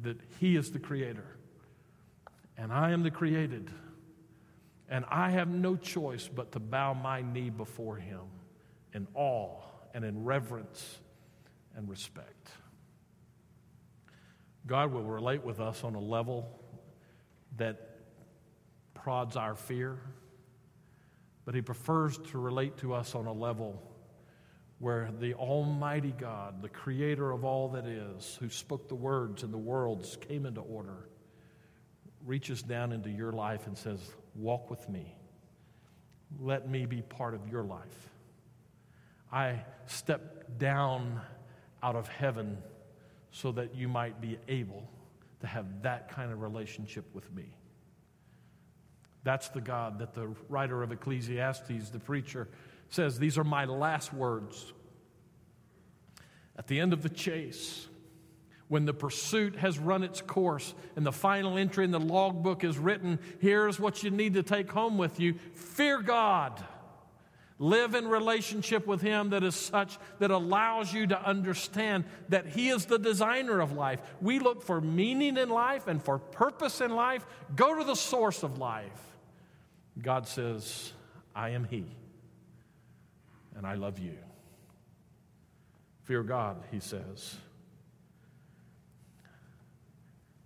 that 0.00 0.18
He 0.40 0.56
is 0.56 0.72
the 0.72 0.78
Creator, 0.78 1.26
and 2.56 2.72
I 2.72 2.90
am 2.90 3.02
the 3.02 3.10
created, 3.10 3.70
and 4.88 5.04
I 5.08 5.30
have 5.30 5.48
no 5.48 5.76
choice 5.76 6.28
but 6.28 6.52
to 6.52 6.60
bow 6.60 6.94
my 6.94 7.22
knee 7.22 7.50
before 7.50 7.96
Him 7.96 8.22
in 8.92 9.06
awe 9.14 9.60
and 9.94 10.04
in 10.04 10.24
reverence 10.24 10.98
and 11.76 11.88
respect. 11.88 12.50
God 14.66 14.92
will 14.92 15.04
relate 15.04 15.44
with 15.44 15.60
us 15.60 15.84
on 15.84 15.94
a 15.94 16.00
level 16.00 16.48
that 17.56 18.00
prods 18.94 19.36
our 19.36 19.54
fear, 19.54 19.98
but 21.46 21.54
He 21.54 21.62
prefers 21.62 22.18
to 22.18 22.38
relate 22.38 22.76
to 22.78 22.92
us 22.92 23.14
on 23.14 23.24
a 23.24 23.32
level 23.32 23.82
where 24.78 25.08
the 25.20 25.32
Almighty 25.34 26.12
God, 26.18 26.60
the 26.60 26.68
creator 26.68 27.30
of 27.30 27.44
all 27.44 27.68
that 27.70 27.86
is, 27.86 28.36
who 28.38 28.50
spoke 28.50 28.88
the 28.88 28.94
words 28.94 29.42
and 29.42 29.54
the 29.54 29.58
worlds 29.58 30.18
came 30.28 30.44
into 30.44 30.60
order, 30.60 31.08
reaches 32.26 32.62
down 32.62 32.92
into 32.92 33.08
your 33.08 33.32
life 33.32 33.66
and 33.66 33.78
says, 33.78 34.00
Walk 34.34 34.68
with 34.68 34.86
me. 34.90 35.16
Let 36.38 36.68
me 36.68 36.84
be 36.84 37.00
part 37.00 37.32
of 37.32 37.48
your 37.48 37.62
life. 37.62 38.10
I 39.32 39.62
step 39.86 40.58
down 40.58 41.20
out 41.82 41.96
of 41.96 42.08
heaven 42.08 42.58
so 43.30 43.52
that 43.52 43.74
you 43.74 43.88
might 43.88 44.20
be 44.20 44.38
able 44.48 44.88
to 45.40 45.46
have 45.46 45.82
that 45.82 46.10
kind 46.10 46.32
of 46.32 46.42
relationship 46.42 47.04
with 47.14 47.32
me. 47.34 47.44
That's 49.26 49.48
the 49.48 49.60
God 49.60 49.98
that 49.98 50.14
the 50.14 50.28
writer 50.48 50.84
of 50.84 50.92
Ecclesiastes, 50.92 51.90
the 51.90 51.98
preacher, 51.98 52.46
says, 52.90 53.18
These 53.18 53.38
are 53.38 53.42
my 53.42 53.64
last 53.64 54.14
words. 54.14 54.72
At 56.56 56.68
the 56.68 56.78
end 56.78 56.92
of 56.92 57.02
the 57.02 57.08
chase, 57.08 57.88
when 58.68 58.84
the 58.84 58.94
pursuit 58.94 59.56
has 59.56 59.80
run 59.80 60.04
its 60.04 60.20
course 60.20 60.72
and 60.94 61.04
the 61.04 61.10
final 61.10 61.58
entry 61.58 61.84
in 61.84 61.90
the 61.90 61.98
logbook 61.98 62.62
is 62.62 62.78
written, 62.78 63.18
here's 63.40 63.80
what 63.80 64.04
you 64.04 64.10
need 64.10 64.34
to 64.34 64.44
take 64.44 64.70
home 64.70 64.96
with 64.96 65.18
you 65.18 65.34
fear 65.54 66.00
God. 66.00 66.64
Live 67.58 67.96
in 67.96 68.06
relationship 68.06 68.86
with 68.86 69.00
Him 69.00 69.30
that 69.30 69.42
is 69.42 69.56
such 69.56 69.98
that 70.20 70.30
allows 70.30 70.92
you 70.92 71.08
to 71.08 71.20
understand 71.20 72.04
that 72.28 72.46
He 72.46 72.68
is 72.68 72.86
the 72.86 72.98
designer 72.98 73.58
of 73.58 73.72
life. 73.72 74.00
We 74.20 74.38
look 74.38 74.62
for 74.62 74.80
meaning 74.80 75.36
in 75.36 75.48
life 75.48 75.88
and 75.88 76.00
for 76.00 76.20
purpose 76.20 76.80
in 76.80 76.94
life. 76.94 77.26
Go 77.56 77.76
to 77.76 77.82
the 77.82 77.96
source 77.96 78.44
of 78.44 78.58
life. 78.58 79.15
God 80.00 80.28
says, 80.28 80.92
I 81.34 81.50
am 81.50 81.64
He, 81.64 81.86
and 83.56 83.66
I 83.66 83.74
love 83.74 83.98
you. 83.98 84.16
Fear 86.04 86.22
God, 86.22 86.62
He 86.70 86.80
says. 86.80 87.36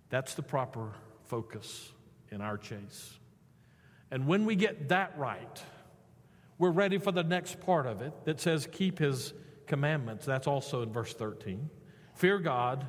That's 0.09 0.33
the 0.33 0.43
proper 0.43 0.91
focus 1.25 1.91
in 2.31 2.41
our 2.41 2.57
chase. 2.57 3.17
And 4.11 4.27
when 4.27 4.45
we 4.45 4.55
get 4.55 4.89
that 4.89 5.17
right, 5.17 5.63
we're 6.57 6.69
ready 6.69 6.97
for 6.97 7.11
the 7.11 7.23
next 7.23 7.61
part 7.61 7.87
of 7.87 8.01
it 8.01 8.13
that 8.25 8.41
says, 8.41 8.67
keep 8.71 8.99
his 8.99 9.33
commandments. 9.67 10.25
That's 10.25 10.47
also 10.47 10.83
in 10.83 10.91
verse 10.91 11.13
13. 11.13 11.69
Fear 12.15 12.39
God 12.39 12.85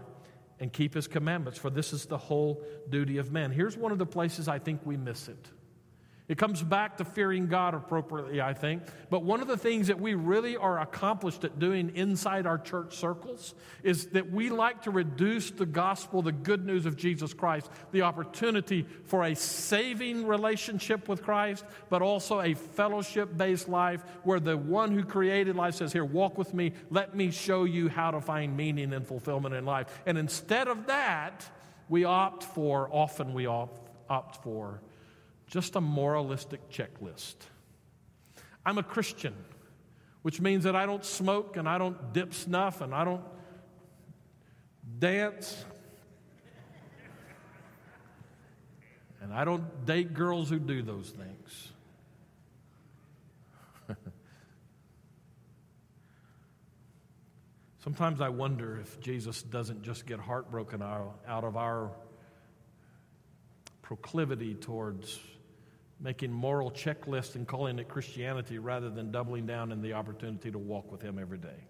and 0.58 0.72
keep 0.72 0.94
his 0.94 1.06
commandments, 1.06 1.58
for 1.58 1.70
this 1.70 1.92
is 1.92 2.06
the 2.06 2.18
whole 2.18 2.62
duty 2.90 3.18
of 3.18 3.32
man. 3.32 3.52
Here's 3.52 3.76
one 3.76 3.92
of 3.92 3.98
the 3.98 4.06
places 4.06 4.48
I 4.48 4.58
think 4.58 4.80
we 4.84 4.96
miss 4.96 5.28
it. 5.28 5.48
It 6.28 6.38
comes 6.38 6.62
back 6.62 6.98
to 6.98 7.04
fearing 7.04 7.48
God 7.48 7.74
appropriately, 7.74 8.40
I 8.40 8.54
think. 8.54 8.84
But 9.10 9.24
one 9.24 9.40
of 9.40 9.48
the 9.48 9.56
things 9.56 9.88
that 9.88 10.00
we 10.00 10.14
really 10.14 10.56
are 10.56 10.80
accomplished 10.80 11.42
at 11.42 11.58
doing 11.58 11.90
inside 11.96 12.46
our 12.46 12.58
church 12.58 12.96
circles 12.96 13.54
is 13.82 14.06
that 14.08 14.30
we 14.30 14.48
like 14.48 14.82
to 14.82 14.92
reduce 14.92 15.50
the 15.50 15.66
gospel, 15.66 16.22
the 16.22 16.30
good 16.30 16.64
news 16.64 16.86
of 16.86 16.96
Jesus 16.96 17.34
Christ, 17.34 17.68
the 17.90 18.02
opportunity 18.02 18.86
for 19.04 19.24
a 19.24 19.34
saving 19.34 20.24
relationship 20.24 21.08
with 21.08 21.24
Christ, 21.24 21.64
but 21.90 22.02
also 22.02 22.40
a 22.40 22.54
fellowship 22.54 23.36
based 23.36 23.68
life 23.68 24.04
where 24.22 24.40
the 24.40 24.56
one 24.56 24.92
who 24.92 25.02
created 25.02 25.56
life 25.56 25.74
says, 25.74 25.92
Here, 25.92 26.04
walk 26.04 26.38
with 26.38 26.54
me. 26.54 26.72
Let 26.88 27.16
me 27.16 27.32
show 27.32 27.64
you 27.64 27.88
how 27.88 28.12
to 28.12 28.20
find 28.20 28.56
meaning 28.56 28.92
and 28.92 29.04
fulfillment 29.04 29.56
in 29.56 29.64
life. 29.64 30.00
And 30.06 30.16
instead 30.16 30.68
of 30.68 30.86
that, 30.86 31.44
we 31.88 32.04
opt 32.04 32.44
for, 32.44 32.88
often 32.92 33.34
we 33.34 33.46
opt, 33.46 34.42
for, 34.42 34.80
just 35.52 35.76
a 35.76 35.80
moralistic 35.82 36.70
checklist. 36.70 37.34
I'm 38.64 38.78
a 38.78 38.82
Christian, 38.82 39.34
which 40.22 40.40
means 40.40 40.64
that 40.64 40.74
I 40.74 40.86
don't 40.86 41.04
smoke 41.04 41.58
and 41.58 41.68
I 41.68 41.76
don't 41.76 42.14
dip 42.14 42.32
snuff 42.32 42.80
and 42.80 42.94
I 42.94 43.04
don't 43.04 43.20
dance. 44.98 45.62
And 49.20 49.30
I 49.34 49.44
don't 49.44 49.84
date 49.84 50.14
girls 50.14 50.48
who 50.48 50.58
do 50.58 50.80
those 50.80 51.10
things. 51.10 51.68
Sometimes 57.84 58.22
I 58.22 58.30
wonder 58.30 58.80
if 58.80 58.98
Jesus 59.00 59.42
doesn't 59.42 59.82
just 59.82 60.06
get 60.06 60.18
heartbroken 60.18 60.80
out 60.80 61.44
of 61.44 61.58
our 61.58 61.90
proclivity 63.82 64.54
towards 64.54 65.20
making 66.02 66.32
moral 66.32 66.70
checklists 66.70 67.36
and 67.36 67.46
calling 67.46 67.78
it 67.78 67.88
Christianity 67.88 68.58
rather 68.58 68.90
than 68.90 69.12
doubling 69.12 69.46
down 69.46 69.70
in 69.70 69.80
the 69.80 69.92
opportunity 69.92 70.50
to 70.50 70.58
walk 70.58 70.90
with 70.90 71.00
Him 71.00 71.18
every 71.18 71.38
day. 71.38 71.68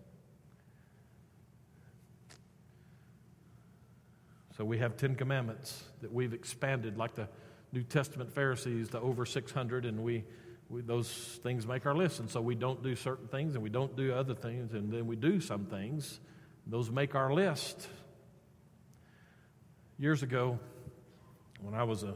So 4.56 4.64
we 4.64 4.78
have 4.78 4.96
10 4.96 5.16
commandments 5.16 5.84
that 6.00 6.12
we've 6.12 6.32
expanded, 6.32 6.96
like 6.96 7.14
the 7.14 7.28
New 7.72 7.82
Testament 7.82 8.32
Pharisees, 8.34 8.88
to 8.90 9.00
over 9.00 9.26
600, 9.26 9.84
and 9.84 10.02
we, 10.02 10.24
we, 10.68 10.80
those 10.80 11.10
things 11.42 11.66
make 11.66 11.84
our 11.84 11.94
list. 11.94 12.20
And 12.20 12.30
so 12.30 12.40
we 12.40 12.54
don't 12.54 12.82
do 12.82 12.96
certain 12.96 13.28
things 13.28 13.54
and 13.54 13.62
we 13.62 13.70
don't 13.70 13.96
do 13.96 14.14
other 14.14 14.34
things, 14.34 14.72
and 14.72 14.90
then 14.90 15.06
we 15.06 15.16
do 15.16 15.40
some 15.40 15.66
things. 15.66 16.20
Those 16.66 16.90
make 16.90 17.14
our 17.14 17.32
list. 17.32 17.86
Years 19.98 20.22
ago, 20.22 20.58
when 21.60 21.74
I 21.74 21.84
was 21.84 22.02
a 22.02 22.14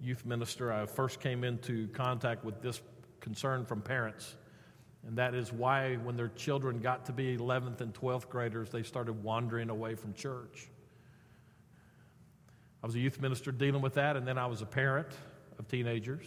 youth 0.00 0.24
minister, 0.24 0.72
I 0.72 0.86
first 0.86 1.20
came 1.20 1.44
into 1.44 1.88
contact 1.88 2.44
with 2.44 2.62
this 2.62 2.80
concern 3.20 3.64
from 3.66 3.82
parents. 3.82 4.34
And 5.06 5.16
that 5.16 5.34
is 5.34 5.52
why, 5.52 5.96
when 5.96 6.16
their 6.16 6.28
children 6.28 6.80
got 6.80 7.06
to 7.06 7.12
be 7.12 7.36
11th 7.36 7.80
and 7.80 7.94
12th 7.94 8.28
graders, 8.28 8.70
they 8.70 8.82
started 8.82 9.22
wandering 9.22 9.70
away 9.70 9.94
from 9.94 10.12
church. 10.12 10.68
I 12.82 12.86
was 12.86 12.94
a 12.94 12.98
youth 12.98 13.20
minister 13.20 13.52
dealing 13.52 13.82
with 13.82 13.94
that, 13.94 14.16
and 14.16 14.26
then 14.26 14.38
I 14.38 14.46
was 14.46 14.62
a 14.62 14.66
parent 14.66 15.08
of 15.58 15.68
teenagers. 15.68 16.26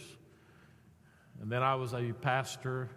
And 1.40 1.50
then 1.50 1.62
I 1.62 1.74
was 1.74 1.94
a 1.94 2.12
pastor 2.12 2.88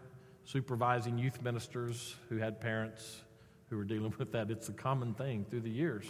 supervising 0.45 1.17
youth 1.17 1.41
ministers 1.41 2.15
who 2.29 2.37
had 2.37 2.61
parents 2.61 3.21
who 3.69 3.77
were 3.77 3.83
dealing 3.83 4.13
with 4.19 4.31
that. 4.31 4.49
It's 4.49 4.69
a 4.69 4.73
common 4.73 5.13
thing 5.13 5.45
through 5.49 5.61
the 5.61 5.69
years. 5.69 6.05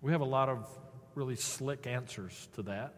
We 0.00 0.12
have 0.12 0.20
a 0.20 0.26
lot 0.26 0.48
of 0.48 0.68
really 1.16 1.36
slick 1.36 1.86
answers 1.86 2.48
to 2.54 2.62
that. 2.62 2.94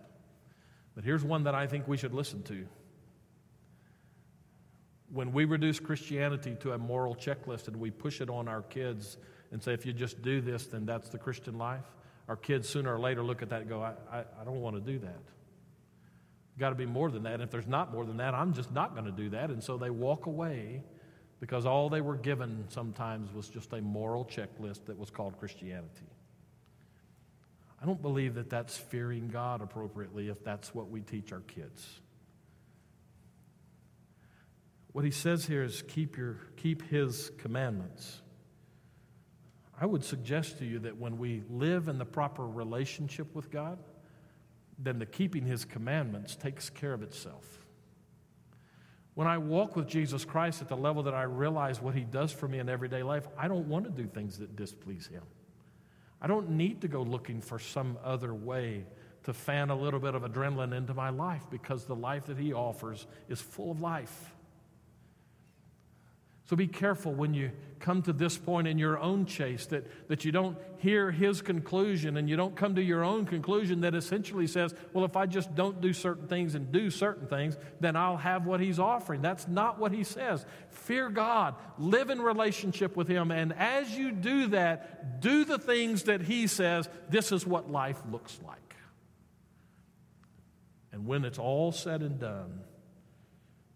But 0.95 1.05
here's 1.05 1.23
one 1.23 1.45
that 1.45 1.55
I 1.55 1.67
think 1.67 1.87
we 1.87 1.97
should 1.97 2.15
listen 2.15 2.43
to. 2.45 2.67
When 5.13 5.33
we 5.33 5.45
reduce 5.45 5.79
Christianity 5.79 6.57
to 6.61 6.73
a 6.73 6.79
moral 6.79 7.15
checklist 7.15 7.69
and 7.69 7.77
we 7.77 7.91
push 7.91 8.21
it 8.21 8.31
on 8.31 8.49
our 8.49 8.63
kids 8.63 9.19
and 9.53 9.63
say, 9.63 9.73
if 9.73 9.87
you 9.87 9.93
just 9.93 10.23
do 10.23 10.41
this, 10.41 10.67
then 10.67 10.87
that's 10.87 11.09
the 11.11 11.19
Christian 11.19 11.59
life, 11.59 11.85
our 12.29 12.37
kids 12.37 12.69
sooner 12.69 12.95
or 12.95 12.99
later 12.99 13.23
look 13.23 13.43
at 13.43 13.51
that 13.51 13.61
and 13.61 13.69
go, 13.69 13.83
I, 13.83 13.93
I, 14.11 14.25
I 14.41 14.45
don't 14.45 14.61
want 14.61 14.75
to 14.77 14.83
do 14.83 14.99
that. 14.99 15.21
Got 16.59 16.71
to 16.71 16.75
be 16.75 16.87
more 16.87 17.11
than 17.11 17.23
that. 17.25 17.35
And 17.35 17.43
if 17.43 17.51
there's 17.51 17.67
not 17.67 17.93
more 17.93 18.05
than 18.05 18.17
that, 18.17 18.35
I'm 18.35 18.55
just 18.55 18.73
not 18.73 18.95
going 18.95 19.05
to 19.05 19.13
do 19.13 19.29
that. 19.31 19.51
And 19.51 19.63
so 19.63 19.77
they 19.77 19.91
walk 19.91 20.27
away 20.27 20.83
because 21.39 21.67
all 21.67 21.91
they 21.91 22.01
were 22.01 22.17
given 22.17 22.65
sometimes 22.69 23.33
was 23.33 23.49
just 23.49 23.73
a 23.75 23.81
moral 23.81 24.25
checklist 24.25 24.87
that 24.87 24.99
was 24.99 25.11
called 25.11 25.39
Christianity. 25.39 26.07
I 27.81 27.87
don't 27.87 28.01
believe 28.01 28.35
that 28.35 28.51
that's 28.51 28.77
fearing 28.77 29.29
God 29.29 29.61
appropriately 29.61 30.29
if 30.29 30.43
that's 30.43 30.75
what 30.75 30.89
we 30.89 31.03
teach 31.03 31.33
our 31.33 31.41
kids. 31.41 32.01
What 34.93 35.05
he 35.05 35.11
says 35.11 35.45
here 35.45 35.63
is 35.63 35.83
keep, 35.83 36.17
your, 36.17 36.39
keep 36.57 36.89
his 36.89 37.31
commandments. 37.37 38.23
I 39.79 39.85
would 39.85 40.03
suggest 40.03 40.59
to 40.59 40.65
you 40.65 40.79
that 40.81 40.97
when 40.97 41.19
we 41.19 41.43
live 41.51 41.89
in 41.89 41.99
the 41.99 42.07
proper 42.07 42.47
relationship 42.47 43.35
with 43.35 43.51
God, 43.51 43.79
then 44.79 44.99
the 44.99 45.05
keeping 45.05 45.45
his 45.45 45.67
commandments 45.67 46.35
takes 46.35 46.71
care 46.71 46.95
of 46.95 47.03
itself. 47.03 47.67
When 49.13 49.27
I 49.27 49.39
walk 49.39 49.77
with 49.77 49.87
Jesus 49.87 50.25
Christ 50.25 50.63
at 50.63 50.69
the 50.69 50.77
level 50.77 51.03
that 51.05 51.15
I 51.15 51.23
realize 51.23 51.81
what 51.81 51.95
he 51.95 52.03
does 52.03 52.33
for 52.33 52.49
me 52.49 52.59
in 52.59 52.69
everyday 52.69 53.03
life, 53.03 53.27
I 53.39 53.49
don't 53.49 53.69
want 53.69 53.85
to 53.85 53.91
do 53.91 54.09
things 54.09 54.39
that 54.39 54.57
displease 54.57 55.07
him. 55.07 55.23
I 56.27 56.29
don't 56.29 56.51
need 56.51 56.81
to 56.81 56.89
go 56.89 57.03
looking 57.03 57.41
for 57.41 57.61
some 57.61 57.97
other 58.03 58.35
way 58.35 58.85
to 59.23 59.33
fan 59.33 59.71
a 59.71 59.77
little 59.77 60.01
bit 60.01 60.17
of 60.17 60.23
adrenaline 60.23 60.77
into 60.77 60.93
my 60.93 61.11
life 61.11 61.45
because 61.53 61.85
the 61.85 61.95
life 61.95 62.25
that 62.25 62.37
He 62.37 62.53
offers 62.53 63.07
is 63.29 63.41
full 63.41 63.71
of 63.71 63.81
life. 63.81 64.33
So 66.47 66.55
be 66.55 66.69
careful 66.69 67.13
when 67.13 67.35
you 67.35 67.51
come 67.81 68.03
to 68.03 68.13
this 68.13 68.39
point 68.39 68.69
in 68.69 68.79
your 68.79 68.99
own 68.99 69.27
chase 69.27 69.67
that, 69.67 70.09
that 70.09 70.25
you 70.25 70.31
don't 70.31 70.57
hear 70.79 71.11
his 71.11 71.43
conclusion 71.43 72.17
and 72.17 72.31
you 72.31 72.37
don't 72.37 72.55
come 72.55 72.77
to 72.77 72.83
your 72.83 73.03
own 73.03 73.27
conclusion 73.27 73.81
that 73.81 73.97
essentially 73.97 74.47
says, 74.47 74.73
well, 74.93 75.05
if 75.05 75.17
I 75.17 75.27
just 75.27 75.55
don't 75.57 75.81
do 75.81 75.93
certain 75.93 76.29
things 76.29 76.55
and 76.55 76.71
do 76.71 76.89
certain 76.89 77.27
things, 77.27 77.57
then 77.81 77.97
I'll 77.97 78.17
have 78.17 78.47
what 78.47 78.61
he's 78.61 78.79
offering. 78.79 79.23
That's 79.23 79.49
not 79.49 79.81
what 79.81 79.91
he 79.91 80.05
says. 80.05 80.47
Fear 80.71 81.11
God, 81.11 81.57
live 81.79 82.11
in 82.11 82.21
relationship 82.21 82.97
with 82.97 83.09
him, 83.09 83.33
and 83.33 83.53
as 83.53 83.97
you 83.97 84.13
do 84.13 84.47
that, 84.49 85.21
do 85.21 85.45
the 85.45 85.59
things 85.59 86.05
that 86.05 86.23
he 86.23 86.47
says, 86.47 86.89
this 87.11 87.33
is 87.33 87.45
what 87.45 87.71
life 87.71 88.01
looks 88.11 88.39
like. 88.47 88.77
And 90.93 91.07
when 91.07 91.25
it's 91.25 91.39
all 91.39 91.73
said 91.73 92.03
and 92.03 92.21
done, 92.21 92.61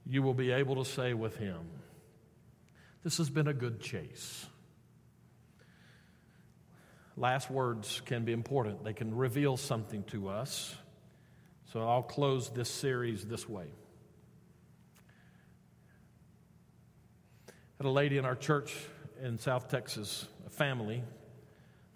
you 0.07 0.23
will 0.23 0.35
be 0.35 0.53
able 0.53 0.83
to 0.83 0.91
say 0.91 1.15
with 1.15 1.37
him, 1.37 1.59
this 3.03 3.19
has 3.19 3.31
been 3.31 3.49
a 3.49 3.55
good 3.55 3.81
chase. 3.81 4.47
Last 7.17 7.51
words 7.51 8.03
can 8.07 8.25
be 8.25 8.33
important, 8.33 8.85
they 8.85 8.93
can 8.93 9.15
reveal 9.15 9.57
something 9.57 10.05
to 10.05 10.29
us. 10.29 10.75
So 11.73 11.87
I'll 11.87 12.03
close 12.03 12.51
this 12.51 12.69
series 12.69 13.25
this 13.25 13.49
way. 13.49 13.67
had 17.81 17.87
a 17.87 17.91
lady 17.91 18.19
in 18.19 18.27
our 18.27 18.37
church 18.37 18.77
in 19.23 19.39
South 19.39 19.71
Texas, 19.71 20.27
a 20.47 20.51
family, 20.51 21.03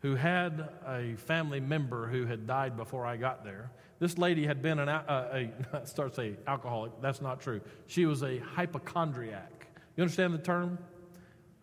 who 0.01 0.15
had 0.15 0.67
a 0.87 1.15
family 1.17 1.61
member 1.61 2.07
who 2.07 2.25
had 2.25 2.47
died 2.47 2.75
before 2.75 3.05
I 3.05 3.19
got 3.19 3.45
there. 3.45 3.71
This 3.99 4.17
lady 4.17 4.47
had 4.47 4.63
been 4.63 4.79
an, 4.79 4.89
a, 4.89 5.51
a 5.75 6.33
alcoholic. 6.49 6.93
That's 7.03 7.21
not 7.21 7.43
true. 7.43 7.61
She 7.87 8.07
was 8.07 8.23
a 8.23 8.39
hypochondriac. 8.39 9.67
You 9.95 10.05
understand 10.05 10.33
the 10.33 10.39
term? 10.39 10.79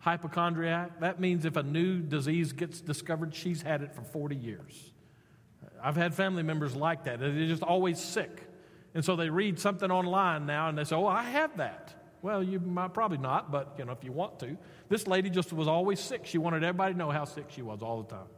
Hypochondriac. 0.02 0.98
That 0.98 1.20
means 1.20 1.44
if 1.44 1.56
a 1.56 1.62
new 1.62 2.00
disease 2.00 2.52
gets 2.52 2.80
discovered, 2.80 3.34
she's 3.34 3.62
had 3.62 3.82
it 3.82 3.94
for 3.94 4.02
40 4.02 4.34
years. 4.34 4.92
I've 5.80 5.96
had 5.96 6.12
family 6.12 6.42
members 6.42 6.74
like 6.74 7.04
that. 7.04 7.20
They're 7.20 7.46
just 7.46 7.62
always 7.62 8.00
sick. 8.00 8.42
And 8.94 9.04
so 9.04 9.14
they 9.14 9.30
read 9.30 9.60
something 9.60 9.90
online 9.90 10.44
now 10.44 10.68
and 10.68 10.76
they 10.76 10.84
say, 10.84 10.96
Oh, 10.96 11.06
I 11.06 11.22
have 11.22 11.56
that. 11.58 11.94
Well, 12.20 12.42
you 12.42 12.58
might 12.60 12.94
probably 12.94 13.18
not, 13.18 13.50
but 13.50 13.74
you 13.78 13.84
know, 13.84 13.92
if 13.92 14.02
you 14.02 14.12
want 14.12 14.40
to. 14.40 14.56
This 14.88 15.06
lady 15.06 15.30
just 15.30 15.52
was 15.52 15.68
always 15.68 16.00
sick. 16.00 16.26
She 16.26 16.38
wanted 16.38 16.64
everybody 16.64 16.94
to 16.94 16.98
know 16.98 17.10
how 17.10 17.24
sick 17.24 17.46
she 17.48 17.62
was 17.62 17.80
all 17.80 18.02
the 18.02 18.10
time. 18.10 18.28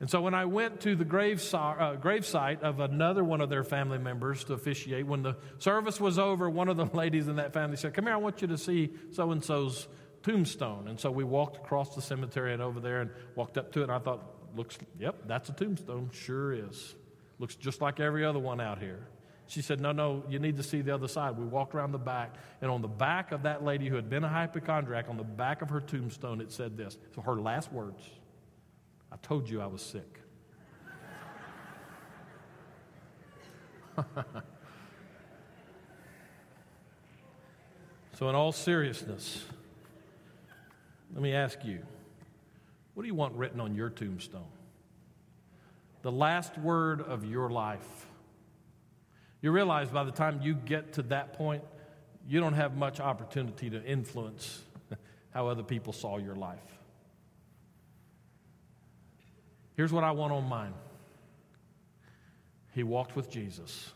And 0.00 0.10
so 0.10 0.20
when 0.20 0.34
I 0.34 0.46
went 0.46 0.80
to 0.80 0.96
the 0.96 1.04
grave, 1.04 1.46
uh, 1.54 1.94
grave 1.96 2.26
site 2.26 2.62
of 2.62 2.80
another 2.80 3.22
one 3.22 3.40
of 3.40 3.50
their 3.50 3.64
family 3.64 3.98
members 3.98 4.44
to 4.44 4.54
officiate, 4.54 5.06
when 5.06 5.22
the 5.22 5.36
service 5.58 6.00
was 6.00 6.18
over, 6.18 6.48
one 6.50 6.68
of 6.68 6.76
the 6.76 6.86
ladies 6.96 7.28
in 7.28 7.36
that 7.36 7.52
family 7.52 7.76
said, 7.76 7.94
Come 7.94 8.06
here, 8.06 8.14
I 8.14 8.18
want 8.18 8.42
you 8.42 8.48
to 8.48 8.58
see 8.58 8.90
so 9.12 9.30
and 9.30 9.44
so's 9.44 9.86
tombstone. 10.22 10.88
And 10.88 10.98
so 10.98 11.10
we 11.10 11.24
walked 11.24 11.56
across 11.56 11.94
the 11.94 12.02
cemetery 12.02 12.52
and 12.52 12.62
over 12.62 12.80
there 12.80 13.00
and 13.00 13.10
walked 13.34 13.58
up 13.58 13.72
to 13.72 13.80
it. 13.80 13.84
And 13.84 13.92
I 13.92 13.98
thought, 13.98 14.22
Looks, 14.56 14.78
yep, 14.98 15.14
that's 15.26 15.48
a 15.48 15.52
tombstone. 15.52 16.10
Sure 16.12 16.52
is. 16.52 16.96
Looks 17.38 17.54
just 17.54 17.80
like 17.80 18.00
every 18.00 18.24
other 18.24 18.40
one 18.40 18.60
out 18.60 18.80
here. 18.80 19.06
She 19.46 19.62
said, 19.62 19.80
No, 19.80 19.92
no, 19.92 20.24
you 20.28 20.38
need 20.38 20.56
to 20.56 20.62
see 20.62 20.80
the 20.80 20.94
other 20.94 21.08
side. 21.08 21.36
We 21.36 21.44
walked 21.44 21.74
around 21.74 21.92
the 21.92 21.98
back, 21.98 22.34
and 22.60 22.70
on 22.70 22.82
the 22.82 22.88
back 22.88 23.32
of 23.32 23.42
that 23.42 23.64
lady 23.64 23.88
who 23.88 23.96
had 23.96 24.10
been 24.10 24.24
a 24.24 24.28
hypochondriac, 24.28 25.08
on 25.08 25.16
the 25.16 25.24
back 25.24 25.62
of 25.62 25.70
her 25.70 25.80
tombstone, 25.80 26.40
it 26.40 26.52
said 26.52 26.76
this. 26.76 26.98
So 27.14 27.22
her 27.22 27.40
last 27.40 27.72
words 27.72 28.02
I 29.12 29.16
told 29.16 29.48
you 29.48 29.60
I 29.60 29.66
was 29.66 29.82
sick. 29.82 30.20
so, 38.18 38.28
in 38.28 38.34
all 38.34 38.52
seriousness, 38.52 39.44
let 41.12 41.22
me 41.22 41.32
ask 41.32 41.64
you 41.64 41.80
what 42.94 43.02
do 43.04 43.06
you 43.06 43.14
want 43.14 43.34
written 43.34 43.60
on 43.60 43.74
your 43.74 43.88
tombstone? 43.88 44.44
The 46.02 46.12
last 46.12 46.58
word 46.58 47.00
of 47.00 47.24
your 47.24 47.48
life. 47.50 48.06
You 49.42 49.52
realize 49.52 49.88
by 49.88 50.04
the 50.04 50.10
time 50.10 50.40
you 50.42 50.54
get 50.54 50.94
to 50.94 51.02
that 51.04 51.34
point, 51.34 51.62
you 52.28 52.40
don't 52.40 52.54
have 52.54 52.76
much 52.76 53.00
opportunity 53.00 53.70
to 53.70 53.82
influence 53.84 54.62
how 55.30 55.48
other 55.48 55.62
people 55.62 55.92
saw 55.92 56.18
your 56.18 56.36
life. 56.36 56.58
Here's 59.76 59.92
what 59.92 60.04
I 60.04 60.10
want 60.10 60.32
on 60.32 60.44
mine 60.44 60.74
He 62.74 62.82
walked 62.82 63.16
with 63.16 63.30
Jesus, 63.30 63.92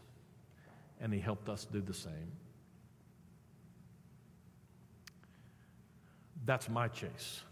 and 1.01 1.13
He 1.13 1.21
helped 1.21 1.49
us 1.49 1.67
do 1.67 1.81
the 1.81 1.93
same. 1.93 2.33
That's 6.45 6.69
my 6.69 6.89
chase 6.89 7.43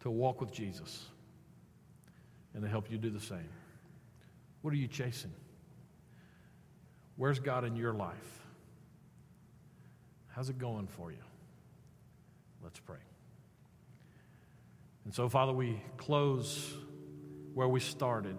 to 0.00 0.10
walk 0.10 0.40
with 0.40 0.52
Jesus 0.52 1.06
and 2.54 2.62
to 2.62 2.68
help 2.68 2.90
you 2.90 2.98
do 2.98 3.10
the 3.10 3.20
same. 3.20 3.48
What 4.62 4.72
are 4.72 4.76
you 4.76 4.88
chasing? 4.88 5.32
Where's 7.16 7.38
God 7.38 7.64
in 7.64 7.76
your 7.76 7.92
life? 7.92 8.46
How's 10.28 10.48
it 10.48 10.58
going 10.58 10.86
for 10.86 11.10
you? 11.10 11.18
Let's 12.62 12.78
pray. 12.78 12.96
And 15.04 15.14
so, 15.14 15.28
Father, 15.28 15.52
we 15.52 15.82
close 15.96 16.74
where 17.54 17.68
we 17.68 17.80
started. 17.80 18.36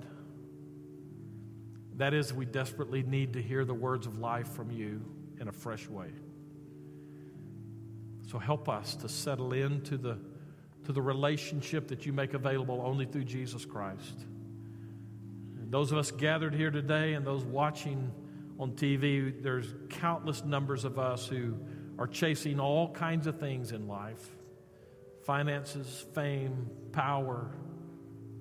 That 1.98 2.14
is, 2.14 2.34
we 2.34 2.46
desperately 2.46 3.04
need 3.04 3.34
to 3.34 3.42
hear 3.42 3.66
the 3.66 3.74
words 3.74 4.08
of 4.08 4.20
life 4.20 4.48
from 4.48 4.72
you 4.72 5.04
in 5.40 5.48
a 5.48 5.52
fresh 5.52 5.88
way. 5.88 6.12
So 8.32 8.40
help 8.40 8.70
us 8.70 8.96
to 8.96 9.10
settle 9.10 9.52
into 9.52 9.98
the, 9.98 10.18
to 10.86 10.94
the 10.94 11.02
relationship 11.02 11.90
that 11.90 12.06
you 12.06 12.14
make 12.14 12.34
available 12.34 12.82
only 12.82 13.06
through 13.06 13.26
Jesus 13.26 13.66
Christ. 13.66 14.26
And 15.60 15.70
those 15.70 15.92
of 15.92 15.98
us 15.98 16.12
gathered 16.12 16.56
here 16.56 16.72
today 16.72 17.12
and 17.12 17.28
those 17.28 17.44
watching 17.44 18.10
on 18.58 18.72
TV, 18.72 19.44
there's 19.44 19.74
countless 19.90 20.46
numbers 20.46 20.86
of 20.86 20.98
us 20.98 21.28
who 21.28 21.58
are 22.00 22.08
chasing 22.08 22.58
all 22.58 22.94
kinds 22.94 23.28
of 23.28 23.38
things 23.38 23.74
in 23.74 23.90
life 23.90 24.30
finances, 25.26 26.06
fame, 26.16 26.70
power, 26.94 27.52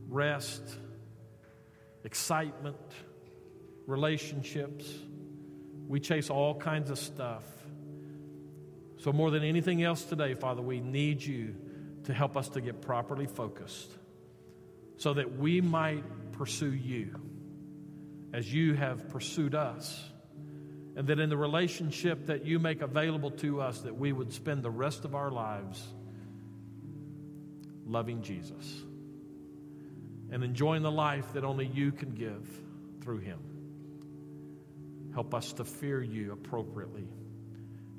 rest, 0.08 0.62
excitement, 2.04 2.76
relationships. 3.88 4.88
We 5.88 5.98
chase 5.98 6.30
all 6.30 6.54
kinds 6.54 6.90
of 6.90 6.98
stuff. 6.98 7.42
So, 9.00 9.12
more 9.12 9.30
than 9.30 9.42
anything 9.42 9.82
else 9.82 10.04
today, 10.04 10.34
Father, 10.34 10.60
we 10.60 10.80
need 10.80 11.22
you 11.22 11.56
to 12.04 12.12
help 12.12 12.36
us 12.36 12.50
to 12.50 12.60
get 12.60 12.82
properly 12.82 13.26
focused 13.26 13.90
so 14.98 15.14
that 15.14 15.38
we 15.38 15.62
might 15.62 16.04
pursue 16.32 16.72
you 16.72 17.18
as 18.34 18.52
you 18.52 18.74
have 18.74 19.08
pursued 19.08 19.54
us. 19.54 20.06
And 20.96 21.06
that 21.06 21.18
in 21.18 21.30
the 21.30 21.36
relationship 21.36 22.26
that 22.26 22.44
you 22.44 22.58
make 22.58 22.82
available 22.82 23.30
to 23.30 23.62
us, 23.62 23.80
that 23.82 23.96
we 23.96 24.12
would 24.12 24.34
spend 24.34 24.62
the 24.62 24.70
rest 24.70 25.06
of 25.06 25.14
our 25.14 25.30
lives 25.30 25.82
loving 27.86 28.20
Jesus 28.20 28.82
and 30.30 30.44
enjoying 30.44 30.82
the 30.82 30.90
life 30.90 31.32
that 31.32 31.44
only 31.44 31.66
you 31.66 31.90
can 31.90 32.10
give 32.10 32.46
through 33.00 33.20
him. 33.20 33.38
Help 35.14 35.34
us 35.34 35.54
to 35.54 35.64
fear 35.64 36.02
you 36.02 36.32
appropriately. 36.32 37.08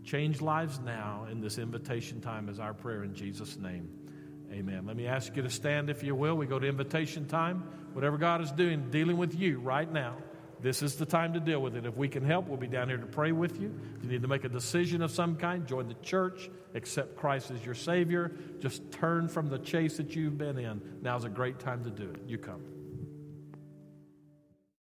Change 0.03 0.41
lives 0.41 0.79
now 0.79 1.27
in 1.31 1.41
this 1.41 1.57
invitation 1.57 2.21
time 2.21 2.49
is 2.49 2.59
our 2.59 2.73
prayer 2.73 3.03
in 3.03 3.13
Jesus' 3.13 3.57
name. 3.57 3.89
Amen. 4.51 4.85
Let 4.85 4.97
me 4.97 5.07
ask 5.07 5.35
you 5.35 5.43
to 5.43 5.49
stand 5.49 5.89
if 5.89 6.03
you 6.03 6.13
will. 6.15 6.35
We 6.35 6.45
go 6.45 6.59
to 6.59 6.67
invitation 6.67 7.27
time. 7.27 7.63
Whatever 7.93 8.17
God 8.17 8.41
is 8.41 8.51
doing, 8.51 8.89
dealing 8.89 9.17
with 9.17 9.33
you 9.33 9.59
right 9.59 9.91
now. 9.91 10.17
This 10.61 10.83
is 10.83 10.95
the 10.95 11.05
time 11.05 11.33
to 11.33 11.39
deal 11.39 11.59
with 11.59 11.75
it. 11.75 11.85
If 11.85 11.97
we 11.97 12.07
can 12.07 12.23
help, 12.23 12.47
we'll 12.47 12.57
be 12.57 12.67
down 12.67 12.87
here 12.87 12.97
to 12.97 13.05
pray 13.05 13.31
with 13.31 13.59
you. 13.59 13.73
If 13.97 14.03
you 14.03 14.09
need 14.11 14.21
to 14.21 14.27
make 14.27 14.43
a 14.43 14.49
decision 14.49 15.01
of 15.01 15.09
some 15.09 15.35
kind, 15.35 15.65
join 15.65 15.87
the 15.87 15.95
church, 15.95 16.49
accept 16.75 17.15
Christ 17.15 17.49
as 17.49 17.65
your 17.65 17.73
Savior, 17.73 18.31
just 18.59 18.91
turn 18.91 19.27
from 19.27 19.47
the 19.47 19.57
chase 19.57 19.97
that 19.97 20.15
you've 20.15 20.37
been 20.37 20.59
in. 20.59 20.81
Now's 21.01 21.23
a 21.23 21.29
great 21.29 21.59
time 21.59 21.83
to 21.83 21.89
do 21.89 22.09
it. 22.11 22.21
You 22.27 22.37
come. 22.37 22.61